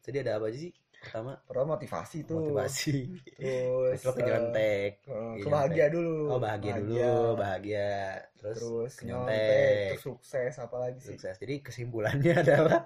[0.00, 0.72] Jadi ada apa aja sih?
[1.00, 2.36] Pertama Pertama motivasi tuh.
[2.40, 2.96] motivasi.
[3.36, 6.16] Terus terus ke eh, nyontek eh, Iya, ke bahagia dulu.
[6.28, 7.92] Oh bahagia dulu bahagia.
[8.36, 11.16] terus, terus ke nyontek nyontek terus sukses apalagi sih?
[11.16, 11.36] Sukses.
[11.36, 12.84] Jadi kesimpulannya adalah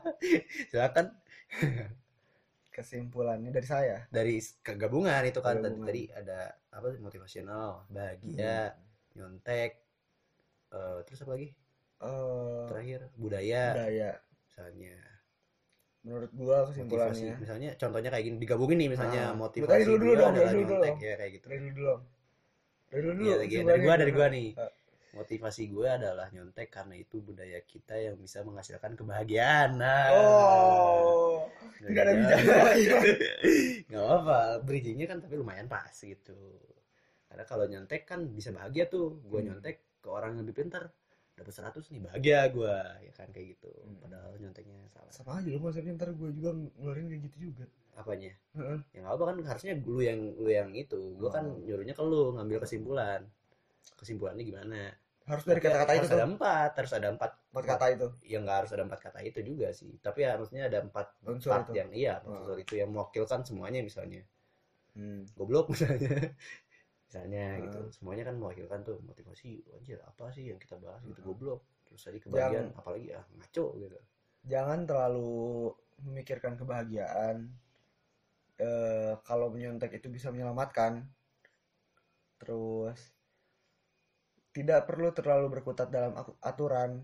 [0.70, 1.07] silakan
[2.75, 3.97] kesimpulannya dari saya?
[4.11, 5.87] Dari kegabungan itu kan tadi, Kegabungan.
[5.87, 6.39] tadi ada
[6.75, 8.75] apa motivasional bahagia
[9.14, 9.79] nyontek
[10.75, 11.49] eh, terus apa lagi?
[12.03, 13.64] Eh, terakhir budaya.
[13.72, 14.11] budaya.
[14.51, 14.97] Misalnya.
[16.05, 19.97] Menurut gua motivasi kesimpulannya misalnya contohnya kayak gini digabungin nih misalnya Ah, motivasi tadi dulu
[19.97, 20.97] dulu dong, dari dulu dong.
[21.01, 21.47] ya kayak gitu.
[21.49, 21.95] Dari dulu dulu
[22.91, 24.49] dari dulu dulu Iya, dari, dari gua dari gua nih.
[24.53, 24.72] Eh,
[25.15, 29.79] motivasi gue adalah nyontek karena itu budaya kita yang bisa menghasilkan kebahagiaan.
[29.79, 30.11] Nah.
[30.12, 31.47] Oh.
[31.79, 32.55] Tidak ada bicara.
[32.67, 32.85] Lagi
[33.89, 36.35] nggak apa bridgingnya kan tapi lumayan pas gitu.
[37.31, 39.23] Karena kalau nyontek kan bisa bahagia tuh.
[39.25, 39.55] Gue Hmm.
[39.55, 40.91] nyontek ke orang yang lebih pintar
[41.35, 42.75] dapat 100 nih bahagia gue
[43.07, 43.71] ya kan kayak gitu.
[43.71, 43.99] Hmm.
[44.03, 45.11] padahal nyonteknya salah.
[45.11, 47.65] Sama aja lu maksudnya ntar gua juga ngeluarin kayak gitu juga.
[47.95, 48.35] Apanya?
[48.59, 48.79] Heeh.
[48.91, 50.99] ya nggak apa kan harusnya lu yang lu yang itu.
[51.15, 51.62] Gue kan Oh.
[51.62, 53.23] nyuruhnya ke lu ngambil kesimpulan.
[53.95, 54.81] Kesimpulannya gimana
[55.25, 56.18] harus dari kata-kata itu harus tuh.
[56.20, 57.31] ada empat harus ada empat.
[57.49, 58.07] Empat kata itu.
[58.25, 59.93] Ya nggak harus ada empat kata itu juga sih.
[59.99, 61.81] Tapi harusnya ada empat unsur part itu.
[61.81, 62.37] yang iya Oh.
[62.37, 64.20] unsur itu yang mewakilkan semuanya misalnya.
[64.93, 65.25] Hmm.
[65.33, 66.37] goblok misalnya.
[67.05, 67.62] Misalnya Hmm.
[67.64, 67.81] gitu.
[67.91, 71.29] Semuanya kan mewakilkan tuh motivasi anjir apa sih yang kita bahas gitu Hmm.
[71.31, 71.61] goblok.
[71.89, 73.99] Terus tadi kebagian Yang- apalagi ah ngaco gitu.
[74.45, 75.72] Jangan terlalu
[76.05, 77.49] memikirkan kebahagiaan.
[78.55, 81.07] Eh, kalau menyontek itu bisa menyelamatkan.
[82.37, 83.14] Terus
[84.55, 87.03] tidak perlu terlalu berkutat dalam aturan.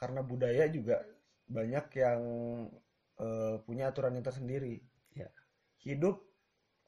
[0.00, 1.04] Karena budaya juga
[1.44, 2.20] banyak yang
[3.20, 4.80] eh, punya aturannya tersendiri.
[5.12, 5.28] Ya.
[5.84, 6.22] hidup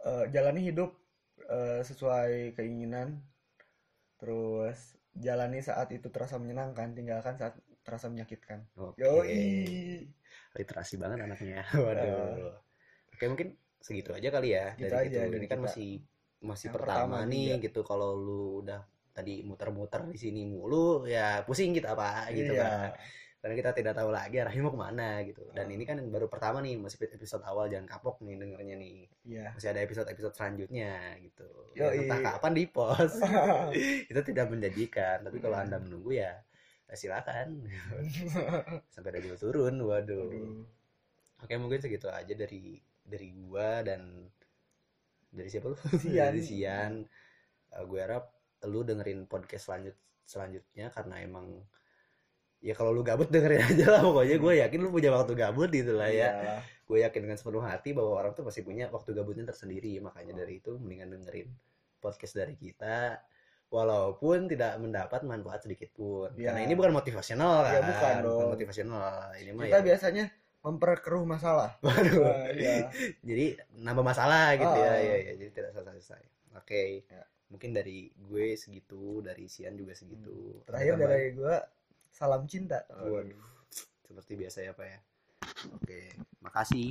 [0.04, 0.96] eh, jalani hidup
[1.48, 3.20] eh, sesuai keinginan.
[4.16, 8.64] Terus jalani saat itu terasa menyenangkan tinggalkan saat terasa menyakitkan.
[8.78, 9.02] Oke.
[9.02, 10.08] Yoi.
[10.56, 11.64] literasi banget anaknya.
[11.84, 12.56] Waduh.
[13.12, 13.48] Oke mungkin
[13.82, 14.72] segitu aja kali ya.
[14.78, 15.66] Gitu dari aja gitu ini kan kita.
[15.68, 15.90] masih
[16.42, 17.64] masih Yang pertama, pertama nih juga.
[17.68, 17.80] gitu.
[17.84, 18.80] Kalau lu udah
[19.12, 22.96] tadi muter-muter di sini mulu ya pusing kita apa gitu kan Iya.
[23.42, 25.74] karena kita tidak tahu lagi arahnya mau ke mana gitu dan Ah.
[25.74, 28.96] ini kan baru pertama nih masih episode awal jangan kapok nih dengernya nih
[29.26, 29.46] Iya.
[29.52, 33.18] masih ada episode-episode selanjutnya gitu ya, entah kapan di post
[34.10, 35.64] itu tidak menjanjikan tapi kalau Hmm.
[35.66, 36.38] anda menunggu ya
[36.86, 37.66] ya silakan
[38.92, 40.64] sampai Dajjal turun waduh Aduh.
[41.40, 44.30] oke mungkin segitu aja dari dari gua dan
[45.28, 46.14] dari siapa lu Sian.
[46.30, 46.92] dari Sian
[47.72, 48.31] Eh, gue harap
[48.64, 51.46] lu dengerin podcast selanjut selanjutnya karena emang
[52.58, 55.92] ya kalau lu gabut dengerin aja lah pokoknya gue yakin lu punya waktu gabut gitu
[55.94, 56.30] lah ya
[56.82, 60.60] gue yakin dengan sepenuh hati bahwa orang tuh pasti punya waktu gabutnya tersendiri makanya dari
[60.60, 61.50] itu mendingan dengerin
[61.98, 63.18] podcast dari kita
[63.66, 66.52] walaupun tidak mendapat manfaat sedikit pun Ya.
[66.52, 68.48] karena ini bukan motivasional kan Ya, bukan dong.
[68.52, 70.24] motivasional ini mah Kita ya biasanya
[70.62, 71.74] memperkeruh masalah.
[71.82, 72.86] waduh Nah, iya.
[73.24, 74.98] jadi nambah masalah gitu ya Ah.
[75.00, 76.22] ya ya jadi tidak selesai selesai
[76.54, 77.24] oke Ya.
[77.52, 81.12] Mungkin dari gue segitu dari Sian juga segitu Ada Terakhir tambahan?
[81.12, 81.56] dari gua
[82.08, 82.78] salam cinta.
[82.90, 83.44] Waduh,
[84.08, 84.98] seperti biasa ya Pak ya.
[85.78, 86.00] Oke,
[86.42, 86.90] makasih.